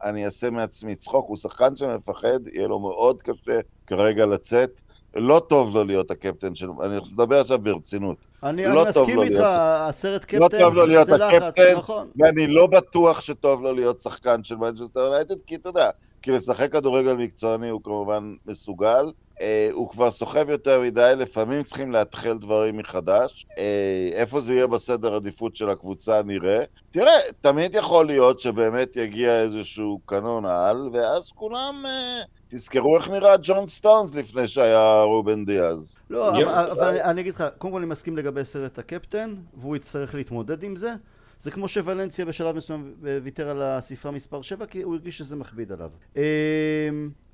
[0.05, 4.81] אני אעשה מעצמי צחוק, הוא שחקן שמפחד, יהיה לו מאוד קשה כרגע לצאת.
[5.15, 8.17] לא טוב לו להיות הקפטן שלו, אני מדבר עכשיו ברצינות.
[8.43, 9.43] אני לא אני מסכים איתך,
[9.79, 12.07] הסרט לא קפטן, טוב לו להיות הקפטן, נכון.
[12.19, 15.89] ואני לא בטוח שטוב לו להיות שחקן של מנצ'סטר יונייטד, כי אתה יודע,
[16.21, 19.05] כי לשחק כדורגל מקצועני הוא כמובן מסוגל,
[19.41, 23.45] אה, הוא כבר סוחב יותר מדי, לפעמים צריכים להתחיל דברים מחדש.
[23.57, 26.63] אה, איפה זה יהיה בסדר עדיפות של הקבוצה נראה.
[26.91, 31.83] תראה, תמיד יכול להיות שבאמת יגיע איזשהו קנון על, ואז כולם...
[31.87, 35.95] אה, תזכרו איך נראה ג'ון סטונס לפני שהיה רובן דיאז.
[36.09, 36.29] לא.
[36.29, 40.15] אבל, אבל אני, אני אגיד לך, קודם כל אני מסכים לגבי סרט הקפטן, והוא יצטרך
[40.15, 40.93] להתמודד עם זה.
[41.39, 45.71] זה כמו שוולנסיה בשלב מסוים ויתר על הספרה מספר 7, כי הוא הרגיש שזה מכביד
[45.71, 45.89] עליו.
[46.15, 46.21] אמ,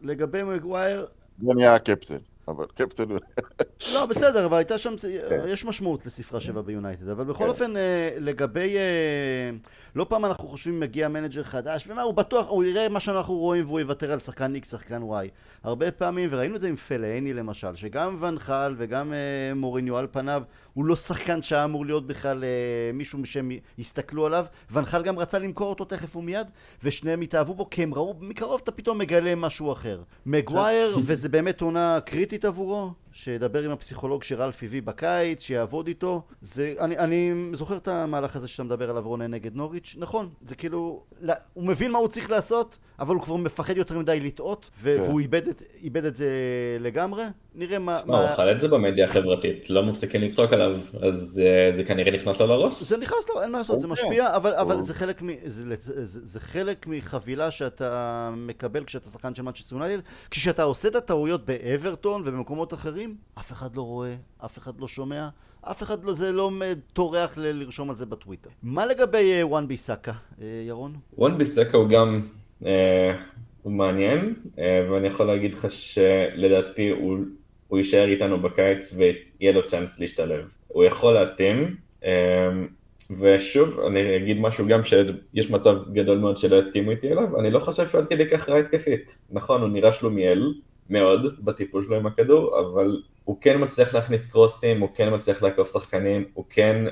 [0.01, 1.05] לגבי מגווייר,
[1.41, 2.17] זה נהיה הקפטן,
[2.47, 3.03] אבל קפטן.
[3.93, 4.93] לא, בסדר, אבל הייתה שם,
[5.29, 5.41] כן.
[5.47, 7.49] יש משמעות לספרה 7 ביונייטד, אבל בכל כן.
[7.49, 9.51] אופן, אה, לגבי, אה,
[9.95, 13.65] לא פעם אנחנו חושבים מגיע מנג'ר חדש, ומה, הוא בטוח, הוא יראה מה שאנחנו רואים
[13.65, 15.27] והוא יוותר על שחקן X, שחקן Y.
[15.63, 20.07] הרבה פעמים, וראינו את זה עם פלאייני למשל, שגם ואן חאל וגם אה, מוריניו על
[20.11, 22.49] פניו, הוא לא שחקן שהיה אמור להיות בכלל אה,
[22.93, 26.47] מישהו שהם יסתכלו עליו, ונחל גם רצה למכור אותו תכף ומיד,
[26.83, 30.01] ושניהם התאהבו בו, כי הם ראו, מקרוב אתה פתאום מגלה משהו אחר.
[30.25, 36.21] מגווייר, וזה באמת עונה קריטית עבורו, שידבר עם הפסיכולוג שרלף הביא בקיץ, שיעבוד איתו.
[36.41, 40.55] זה, אני, אני זוכר את המהלך הזה שאתה מדבר עליו רונן נגד נוריץ', נכון, זה
[40.55, 44.69] כאילו, לא, הוא מבין מה הוא צריך לעשות, אבל הוא כבר מפחד יותר מדי לטעות,
[44.77, 45.01] ו- כן.
[45.01, 46.27] והוא איבד את, איבד את זה
[46.79, 47.23] לגמרי.
[47.55, 47.99] נראה מה...
[48.03, 52.11] שמע, הוא אכל את זה במדיה החברתית, לא מפסיקים לצחוק עליו, אז אה, זה כנראה
[52.11, 52.83] נכנס לו לראש.
[52.83, 54.05] זה נכנס לו, אין מה לעשות, זה אוקיי.
[54.05, 54.81] משפיע, אבל, אבל.
[54.81, 59.75] זה, חלק מ, זה, זה, זה, זה חלק מחבילה שאתה מקבל כשאתה שחקן של מנצ'סטר
[59.75, 60.03] יונייטד.
[60.31, 63.00] כשאתה עושה את הטעויות באברטון ובמקומות אחרים,
[63.39, 65.29] אף אחד לא רואה, אף אחד לא שומע,
[65.61, 66.51] אף אחד לא, זה לא
[66.93, 68.49] טורח ל- לרשום על זה בטוויטר.
[68.63, 70.95] מה לגבי וואן ביסאקה, אה, ירון?
[71.17, 72.21] וואן ביסאקה הוא גם,
[72.65, 73.15] אה,
[73.61, 77.17] הוא מעניין, אה, ואני יכול להגיד לך שלדעתי הוא,
[77.67, 80.57] הוא יישאר איתנו בקיץ ויהיה לו צ'אנס להשתלב.
[80.67, 81.75] הוא יכול להתאים,
[82.05, 82.49] אה,
[83.19, 87.59] ושוב, אני אגיד משהו גם שיש מצב גדול מאוד שלא יסכימו איתי אליו, אני לא
[87.59, 89.17] חושב שהוא עד כדי כך רע התקפית.
[89.31, 90.53] נכון, הוא נראה שלומיאל
[90.91, 95.73] מאוד בטיפול שלו עם הכדור, אבל הוא כן מצליח להכניס קרוסים, הוא כן מצליח לעקוף
[95.73, 96.85] שחקנים, הוא כן,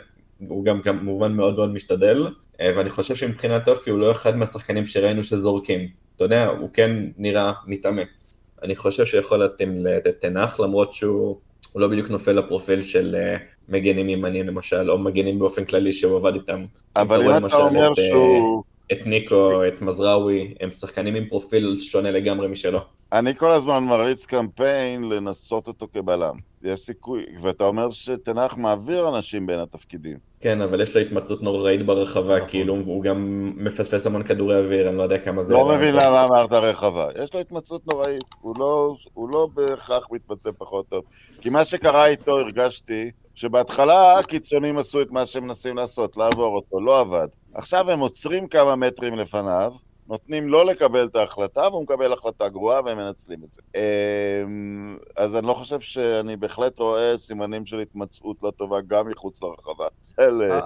[0.47, 2.27] הוא גם כמובן מאוד מאוד משתדל,
[2.61, 5.87] אה, ואני חושב שמבחינת אופי הוא לא אחד מהשחקנים שראינו שזורקים.
[6.15, 8.45] אתה יודע, הוא כן נראה מתאמץ.
[8.63, 11.37] אני חושב שיכול להתאים לתנח, למרות שהוא
[11.73, 13.37] הוא לא בדיוק נופל לפרופיל של אה,
[13.69, 16.65] מגנים ימניים למשל, או מגנים באופן כללי שהוא עבד איתם.
[16.95, 18.63] אבל אם אתה למשל אומר את, אה, שהוא...
[18.91, 22.79] את ניקו, את מזרעוי, הם שחקנים עם פרופיל שונה לגמרי משלו.
[23.13, 26.35] אני כל הזמן מריץ קמפיין לנסות אותו כבלם.
[26.63, 30.17] יש סיכוי, ואתה אומר שתנח מעביר אנשים בין התפקידים.
[30.41, 32.49] כן, אבל יש לו התמצאות נוראית ברחבה, נכון.
[32.49, 35.53] כאילו, הוא גם מפספס המון כדורי אוויר, אני לא יודע כמה זה...
[35.53, 35.95] לא מבין.
[35.95, 37.07] למה אמרת רחבה.
[37.23, 41.03] יש לו התמצאות נוראית, הוא לא, הוא לא בהכרח מתמצא פחות טוב.
[41.41, 46.81] כי מה שקרה איתו, הרגשתי שבהתחלה הקיצונים עשו את מה שהם מנסים לעשות, לעבור אותו,
[46.81, 47.27] לא עבד.
[47.53, 49.73] עכשיו הם עוצרים כמה מטרים לפניו,
[50.09, 53.61] נותנים לו לקבל את ההחלטה, והוא מקבל החלטה גרועה והם מנצלים את זה.
[53.75, 59.41] אמ, אז אני לא חושב שאני בהחלט רואה סימנים של התמצאות לא טובה גם מחוץ
[59.43, 59.87] לרחבה.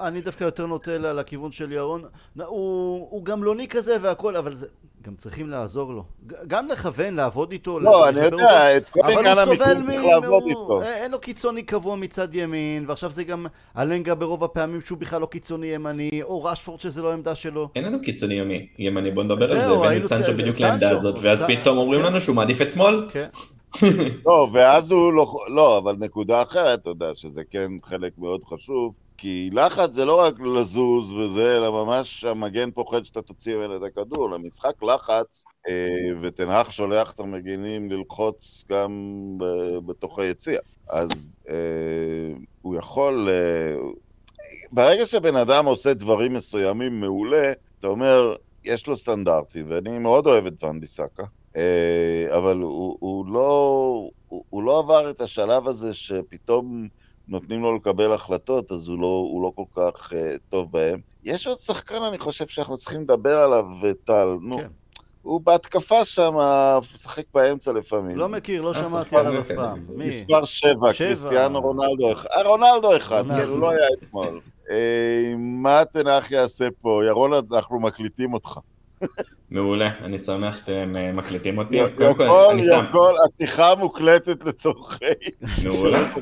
[0.07, 2.03] אני דווקא יותר נוטה לכיוון של ירון.
[2.35, 4.67] הוא הוא גמלוני כזה והכל, אבל זה...
[5.05, 6.03] גם צריכים לעזור לו.
[6.47, 7.79] גם לכוון, לעבוד איתו.
[7.79, 9.65] לא, אני יודע, את כל אבל עניין המיקום.
[9.65, 10.81] צריך לעבוד הוא- איתו.
[10.81, 13.45] אה, אין לו קיצוני קבוע מצד ימין, ועכשיו זה גם
[13.77, 17.69] אלנגה ברוב הפעמים שהוא בכלל לא קיצוני ימני, או רשפורד שזה לא העמדה שלו.
[17.75, 21.15] אין לנו קיצוני ימי, ימני, בוא נדבר על זה, הבאנו את סנצ'ו בדיוק לעמדה הזאת,
[21.21, 22.05] ואז פתאום אומרים כן.
[22.07, 23.09] לנו שהוא מעדיף את שמאל.
[23.11, 23.27] כן.
[24.25, 25.27] לא, ואז הוא לא...
[25.47, 30.19] לא, אבל נקודה אחרת, אתה יודע, שזה כן חלק מאוד חשוב, כי לחץ זה לא
[30.19, 34.29] רק לזוז וזה, אלא ממש המגן פוחד שאתה תוציא ממנו את הכדור.
[34.29, 38.91] למשחק לחץ, אה, ותנח שולח את המגינים ללחוץ גם
[39.85, 40.59] בתוך היציע.
[40.89, 41.55] אז אה,
[42.61, 43.29] הוא יכול...
[43.29, 43.75] אה,
[44.71, 50.45] ברגע שבן אדם עושה דברים מסוימים מעולה, אתה אומר, יש לו סטנדרטי, ואני מאוד אוהב
[50.45, 51.23] את ואן ביסאקה.
[52.29, 56.87] אבל הוא, הוא, לא, הוא, הוא לא עבר את השלב הזה שפתאום
[57.27, 60.15] נותנים לו לקבל החלטות, אז הוא לא, הוא לא כל כך uh,
[60.49, 60.99] טוב בהם.
[61.23, 63.65] יש עוד שחקן, אני חושב שאנחנו צריכים לדבר עליו,
[64.05, 64.37] טל.
[64.41, 64.67] נו, כן.
[65.21, 66.33] הוא בהתקפה שם,
[66.95, 68.17] משחק באמצע לפעמים.
[68.17, 69.51] לא מכיר, לא אה, שמעתי עליו אף.
[69.51, 69.85] פעם.
[69.89, 70.07] מי?
[70.07, 71.07] מספר שבע, שבע.
[71.07, 72.27] קריסטיאנו רונלדו אחד.
[72.35, 73.23] אה, רונלדו אחד.
[73.27, 74.39] כן, הוא לא היה אתמול.
[75.37, 77.01] מה תנח יעשה פה?
[77.07, 78.59] ירון, אנחנו מקליטים אותך.
[79.49, 81.77] מעולה, אני שמח שאתם מקליטים אותי.
[81.97, 85.05] קודם כל, כל, אני יא סתם, כל, השיחה מוקלטת לצורכי...
[85.63, 86.13] מעולה.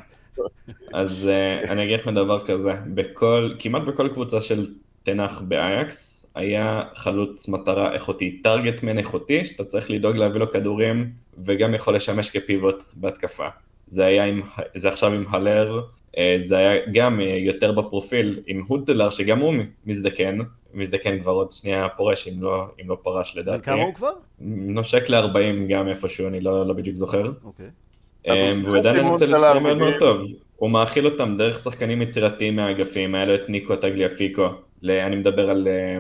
[0.94, 4.68] אז אה, אני אגיד לכם דבר כזה, בכל, כמעט בכל קבוצה של
[5.04, 11.12] תנח באייקס, היה חלוץ מטרה איכותי, טרגטמן איכותי, שאתה צריך לדאוג להביא לו כדורים,
[11.46, 13.48] וגם יכול לשמש כפיבוט בהתקפה.
[13.88, 14.42] זה היה עם,
[14.76, 15.82] זה עכשיו עם הלר,
[16.18, 19.54] אה, זה היה גם אה, יותר בפרופיל עם הודלר, שגם הוא
[19.86, 20.38] מזדקן,
[20.74, 23.64] מזדקן כבר עוד שנייה פורש, אם לא, אם לא פרש לדעתי.
[23.64, 24.12] כמה הוא כבר?
[24.42, 27.32] נושק ל-40 גם איפשהו, אני לא, לא בדיוק זוכר.
[27.44, 27.66] אוקיי.
[27.66, 27.91] שיחק
[28.28, 29.94] והוא יודע לנצל את זה מאוד מאוד.
[30.00, 30.24] טוב.
[30.56, 34.48] הוא מאכיל אותם דרך שחקנים יצירתיים מהאגפים, היה לו את ניקו טגליאפיקו,
[34.90, 35.98] אני מדבר על, אה,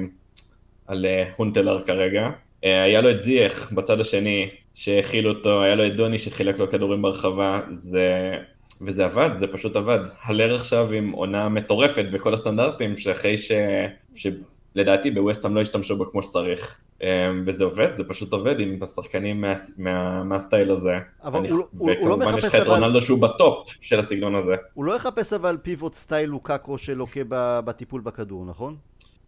[0.87, 2.29] על אה, הונטלר כרגע.
[2.65, 6.69] אה, היה לו את זייח בצד השני, שהכיל אותו, היה לו את דוני שחילק לו
[6.69, 8.33] כדורים ברחבה, זה...
[8.85, 9.99] וזה עבד, זה פשוט עבד.
[10.23, 13.51] הלר עכשיו עם עונה מטורפת בכל הסטנדרטים, שאחרי ש...
[14.73, 16.79] שלדעתי בווסטהאם לא השתמשו בו כמו שצריך.
[17.01, 17.07] אמ,
[17.45, 20.91] וזה עובד, זה פשוט עובד עם השחקנים מה, מה, מהסטייל הזה.
[21.23, 23.69] אבל אני, הוא לא- הוא- הוא לא וכמובן יש לך את רונלדו שהוא ב top
[23.81, 24.55] של הסגנון הזה.
[24.73, 28.75] הוא לא יחפש אבל pivot style לוקאקו שלוקה ב- בטיפול בכדור, נכון?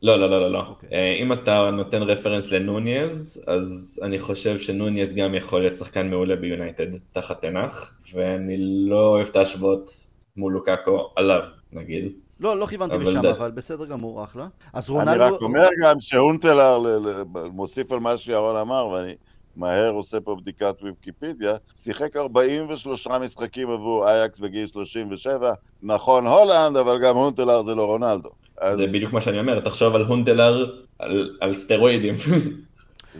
[0.03, 0.63] לא, לא, לא, לא, לא.
[0.67, 0.89] אוקיי.
[0.93, 6.35] אה, אם אתה נותן רפרנס לנוניז, אז אני חושב שנוניז גם יכול להיות שחקן מעולה
[6.35, 8.55] ביונייטד תחת תנח, ואני
[8.89, 9.89] לא אוהב את ההשוואות
[10.37, 12.11] מול לוקאקו עליו, נגיד.
[12.43, 14.47] לא, לא כיוונתי אבל לשם, ד- אבל בסדר גמור, אחלה.
[14.73, 15.35] אז אני רונלדו...
[15.35, 19.13] רק אומר גם שהונטלאר, ל- ל- מוסיף על מה שירון אמר, ואני
[19.55, 26.99] מהר עושה פה בדיקת ויקיפדיה, שיחק 43 משחקים עבור אייקס בגיל 37, נכון הולנד, אבל
[27.03, 28.29] גם הונטלר זה לא רונלדו.
[28.57, 32.13] אז- זה בדיוק מה שאני אומר, תחשוב על הונדלר על, על סטרואידים.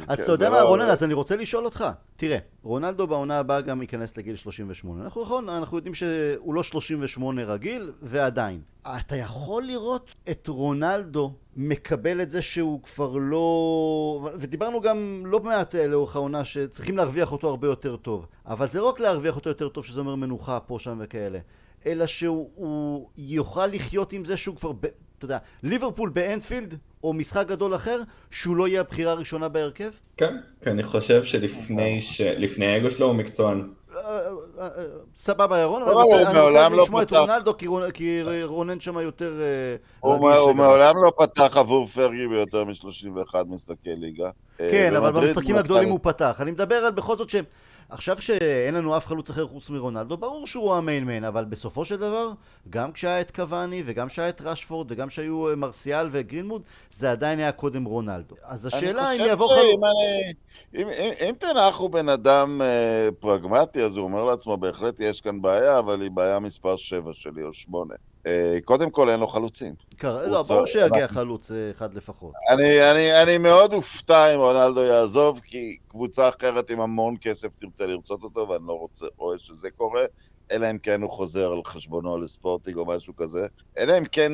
[0.07, 1.85] אז כן, אתה יודע מה, לא- רונן, אז אני רוצה לשאול אותך.
[2.15, 5.03] תראה, רונלדו בעונה הבאה גם ייכנס לגיל 38.
[5.03, 8.61] אנחנו נכון, אנחנו יודעים שהוא לא 38 רגיל, ועדיין.
[8.81, 14.29] אתה יכול לראות את רונלדו מקבל את זה שהוא כבר לא...
[14.39, 18.25] ודיברנו גם לא מעט אה, לאורך העונה שצריכים להרוויח אותו הרבה יותר טוב.
[18.45, 21.39] אבל זה לא רק להרוויח אותו יותר טוב, שזה אומר מנוחה פה, שם וכאלה.
[21.85, 24.87] אלא שהוא הוא יוכל לחיות עם זה שהוא כבר, ב,
[25.17, 27.99] אתה יודע, ליברפול באנפילד, או משחק גדול אחר,
[28.31, 29.91] שהוא לא יהיה הבחירה הראשונה בהרכב?
[30.17, 32.21] כן, כן, אני חושב שלפני ש...
[32.21, 33.69] לפני האגו שלו הוא מקצוען.
[33.95, 34.67] אה, אה, אה,
[35.15, 37.13] סבבה ירון, אבל לא, אני רוצה- לא לשמוע את.
[37.13, 39.33] רונלדו, כי רונ- כי רונן שם יותר
[39.99, 40.53] הוא.
[40.53, 44.29] מעולם לא פתח עבור פרגי ביותר מ-31 משחקי ליגה.
[44.57, 46.37] כן, אבל במשחקים הוא הגדולים הוא פתח.
[46.41, 47.43] אני מדבר על בכל זאת שהם...
[47.89, 51.95] עכשיו כשאין לנו אף חלוץ אחר חוץ מרונלדו, ברור שהוא המיין מן, אבל בסופו של
[51.97, 52.31] דבר,
[52.69, 56.61] גם כשהיה את קוואני, וגם כשהיה את רשפורד, וגם שהיו אה, מרסיאל וגרינמוד,
[56.91, 58.35] זה עדיין היה קודם רונלדו.
[58.43, 59.81] אז השאלה אם יבוא חלוץ...
[60.75, 65.21] אם- אם- אם תנח הוא בן אדם אה, פרגמטי, אז הוא אומר לעצמו, בהחלט יש
[65.21, 67.93] כאן בעיה, אבל היא בעיה מספר 7 שלי, או 8.
[68.65, 69.73] קודם כל, אין לו חלוצים.
[70.03, 72.33] לא, ברור שיגיע חלוץ אה, אחד לפחות.
[72.49, 77.85] אני, אני, אני מאוד אופתע אם רונלדו יעזוב, כי קבוצה אחרת עם המון כסף תרצה
[77.85, 80.03] לרצות אותו, ואני לא רוצה, רואה שזה קורה,
[80.51, 83.45] אלא אם כן הוא חוזר על חשבונו לספורטיג או משהו כזה.
[83.77, 84.31] אלא אם כן,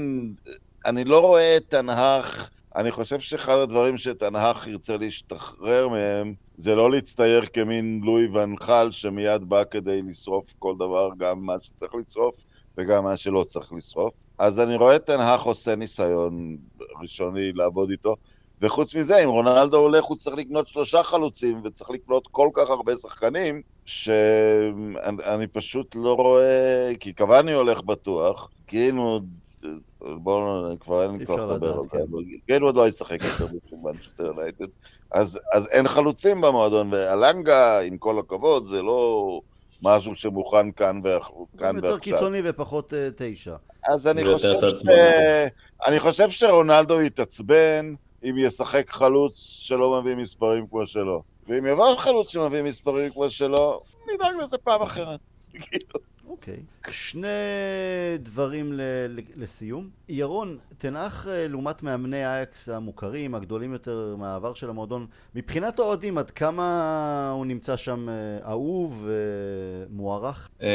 [0.86, 6.92] אני לא רואה את תנהך, אני חושב שאחד הדברים שתנהך ירצה להשתחרר מהם, זה לא
[6.92, 12.44] להצטייר כמין לואי ונחל שמיד בא כדי לשרוף כל דבר, גם מה שצריך לשרוף
[12.80, 14.14] וגם מה שלא צריך לשרוף.
[14.38, 16.58] אז אני רואה את תנהך עושה ניסיון
[17.02, 18.16] ראשוני לעבוד איתו.
[18.62, 22.96] וחוץ מזה, אם רונלדו הולך, הוא צריך לקנות שלושה חלוצים, וצריך לקנות כל כך הרבה
[22.96, 29.20] שחקנים, שאני פשוט לא רואה, כי קוואני הולך בטוח, כאילו,
[30.02, 31.98] בואו, כבר אין לי כוח לדבר על זה,
[32.48, 34.68] כן, עוד לא ישחק יותר במנצ'סטר יונייטד,
[35.12, 39.42] אז אין חלוצים במועדון, ואלנגה, עם כל הכבוד, זה לא
[39.82, 41.76] משהו שמוכן כאן ועכשיו.
[41.76, 43.56] יותר קיצוני ופחות אה, תשע.
[43.88, 44.84] אז אני חושב ש...
[45.86, 51.24] אני חושב שרונלדו יתעצבן אם ישחק חלוץ שלא מביא מספרים כמו שלו.
[51.48, 53.82] ואם יבוא חלוץ שמביא מספרים כמו שלו,
[54.14, 55.20] נדאג לזה פעם אחרת.
[56.40, 56.60] אוקיי.
[56.92, 57.28] שני
[58.20, 58.82] דברים ל-
[59.36, 59.90] לסיום.
[60.10, 66.32] ירון, תנח אה, לעומת מאמני אייקס המוכרים, הגדולים יותר מהעבר של המועדון, מבחינת האוהדים, עד
[66.32, 68.14] כמה הוא נמצא שם אה,
[68.50, 69.08] אהוב
[69.90, 70.50] ומוערך?
[70.62, 70.68] אמ,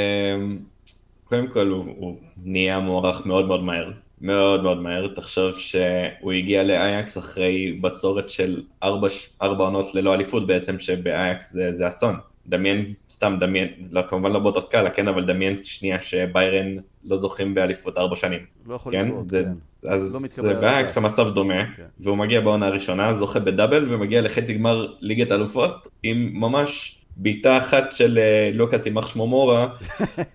[1.25, 3.91] קודם כל הוא, הוא נהיה מוערך מאוד מאוד מהר.
[4.21, 9.09] מאוד מאוד מהר, תחשוב שהוא הגיע לאייקס אחרי בצורת של ארבע,
[9.43, 12.15] ארבע עונות ללא אליפות בעצם, שבאייקס זה, זה אסון.
[12.47, 17.55] דמיין, סתם דמיין, לא, כמובן לא באותה סקאלה, כן, אבל דמיין שנייה שביירן לא זוכים
[17.55, 18.41] באליפות ארבע שנים.
[18.67, 19.09] לא יכול כן?
[19.09, 19.53] לראות, כן.
[19.89, 21.83] אז לא באייקס המצב דומה, כן.
[22.01, 27.93] והוא מגיע בעונה הראשונה, זוכה בדאבל, ומגיע לחצי גמר ליגת אלופות, עם ממש בעיטה אחת
[27.93, 29.69] של אה, לוקאס יימח שמו מורה,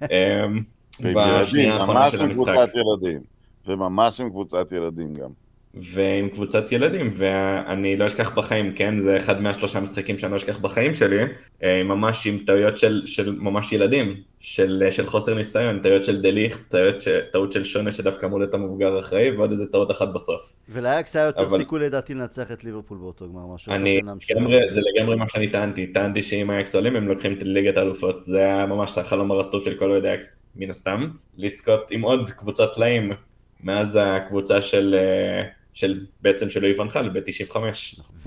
[0.01, 0.61] אמ,
[1.15, 2.47] בשנייה האחרונה של המשחק.
[2.47, 3.21] ממש עם קבוצת ילדים.
[3.67, 5.29] וממש עם קבוצת ילדים גם.
[5.73, 9.01] ועם קבוצת ילדים, ואני לא אשכח בחיים, כן?
[9.01, 11.23] זה אחד מהשלושה משחקים שאני לא אשכח בחיים שלי,
[11.63, 16.32] אה, ממש עם טעויות של, של ממש ילדים, של, של חוסר ניסיון, טעויות של דה
[16.32, 16.95] ליכט, טעויות,
[17.31, 20.53] טעות של שונה שדווקא אמור להיות המבוגר האחראי, ועוד איזה טעות אחת בסוף.
[20.69, 21.57] ולאייאקס היה יותר אבל...
[21.57, 25.87] סיכוי לדעתי לנצח את ליברפול באותו גמר, משהו אני, לגמרי, זה לגמרי מה שאני טענתי,
[25.87, 29.73] טענתי שאם אייאקס עולים הם לוקחים את ליגת האלופות, זה היה ממש החלום הרטוב של
[29.73, 31.07] כל אוהדי אייאקס, מן הסתם,
[31.37, 33.11] לזכות עם עוד קבוצת טלאים
[33.63, 37.57] מאז הקבוצה של, אה, של בעצם של לואי ואן חאל ב-95.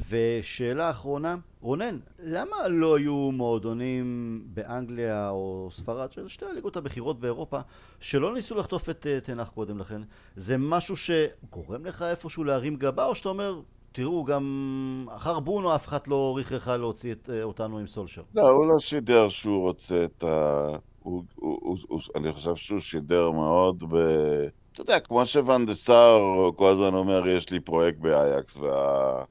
[0.09, 7.59] ושאלה אחרונה, רונן, למה לא היו מועדונים באנגליה או ספרד, של שתי הליגות הבכירות באירופה,
[8.01, 10.01] שלא ניסו לחטוף את אה, תנח קודם לכן?
[10.37, 13.61] זה משהו שגורם לך איפשהו להרים גבה, או שאתה אומר,
[13.93, 18.23] תראו, גם אחר בונו אף אחד לא לך להוציא את, אה, אותנו עם סולשר.
[18.35, 20.67] לא, הוא לא שידר שהוא רוצה את ה...
[21.03, 23.97] הוא, הוא, הוא, הוא, אני חושב שהוא שידר מאוד ב...
[24.73, 25.65] אתה יודע, כמו שוואן
[26.57, 29.25] כל הזמן אומר, יש לי פרויקט באייקס, וה...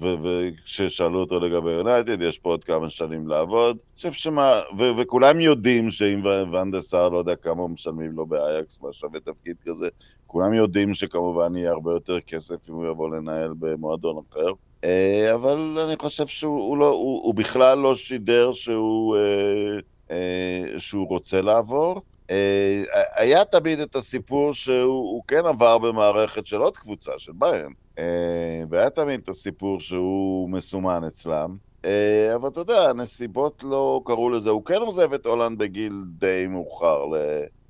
[0.00, 3.76] וכששאלו אותו לגבי יונייטד, יש פה עוד כמה שנים לעבוד.
[3.76, 6.20] אני חושב שמה, ו- וכולם יודעים שאם
[6.52, 6.70] ואן
[7.12, 9.88] לא יודע כמה משלמים לו באייקס, מה שווה תפקיד כזה,
[10.26, 14.52] כולם יודעים שכמובן יהיה הרבה יותר כסף אם הוא יבוא לנהל במועדון אחר.
[14.84, 19.78] אה, אבל אני חושב שהוא לא, הוא, הוא בכלל לא שידר שהוא, אה,
[20.10, 22.02] אה, שהוא רוצה לעבור.
[22.32, 27.72] אה, היה תמיד את הסיפור שהוא כן עבר במערכת של עוד קבוצה, של ביירן.
[27.98, 31.56] אה, והיה תמיד את הסיפור שהוא מסומן אצלם.
[31.84, 34.50] אה, אבל אתה יודע, הנסיבות לא קראו לזה.
[34.50, 37.04] הוא כן עוזב את הולנד בגיל די מאוחר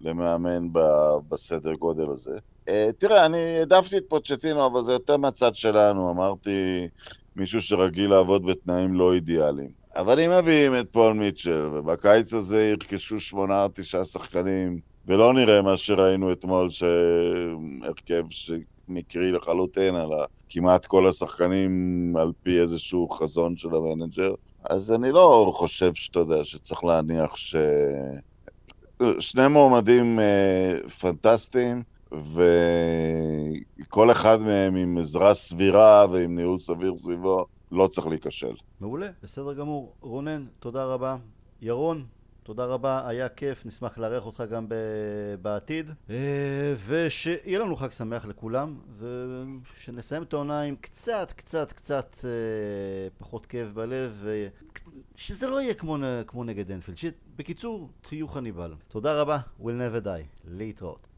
[0.01, 0.69] למאמן
[1.29, 2.39] בסדר גודל הזה.
[2.99, 6.11] תראה, אני העדפתי את פוצ'טינו, אבל זה יותר מהצד שלנו.
[6.11, 6.89] אמרתי,
[7.37, 9.82] מישהו שרגיל לעבוד בתנאים לא אידיאליים.
[9.97, 15.63] אבל אם מביאים את פול מיטשל, ובקיץ הזה ירכשו שמונה או תשעה שחקנים, ולא נראה
[15.63, 20.09] מה שראינו אתמול, שהרכב שמקרי לחלוטין, על
[20.49, 24.35] כמעט כל השחקנים על פי איזשהו חזון של המנג'ר,
[24.65, 27.57] אז אני לא חושב שאתה יודע שצריך להניח ש...
[29.21, 31.83] שני מועמדים אה, פנטסטיים,
[32.13, 38.55] וכל אחד מהם עם עזרה סבירה ועם ניהול סביר סביבו, לא צריך להיכשל.
[38.81, 39.95] מעולה, בסדר גמור.
[40.01, 41.17] רונן, תודה רבה.
[41.61, 42.07] ירון,
[42.43, 44.67] תודה רבה, היה כיף, נשמח לארח אותך גם
[45.43, 45.91] בעתיד.
[46.11, 52.31] אה, ושיהיה לנו חג שמח לכולם, ושנסיים את העונה עם קצת, קצת, קצת אה,
[53.19, 54.25] פחות כאב בלב,
[55.15, 55.97] ושזה לא יהיה כמו,
[56.27, 56.99] כמו נגד אנפילד.
[57.37, 58.75] בקיצור, תהיו חניבל.
[58.89, 60.45] תודה רבה, we'll never die.
[60.45, 61.09] להתראות.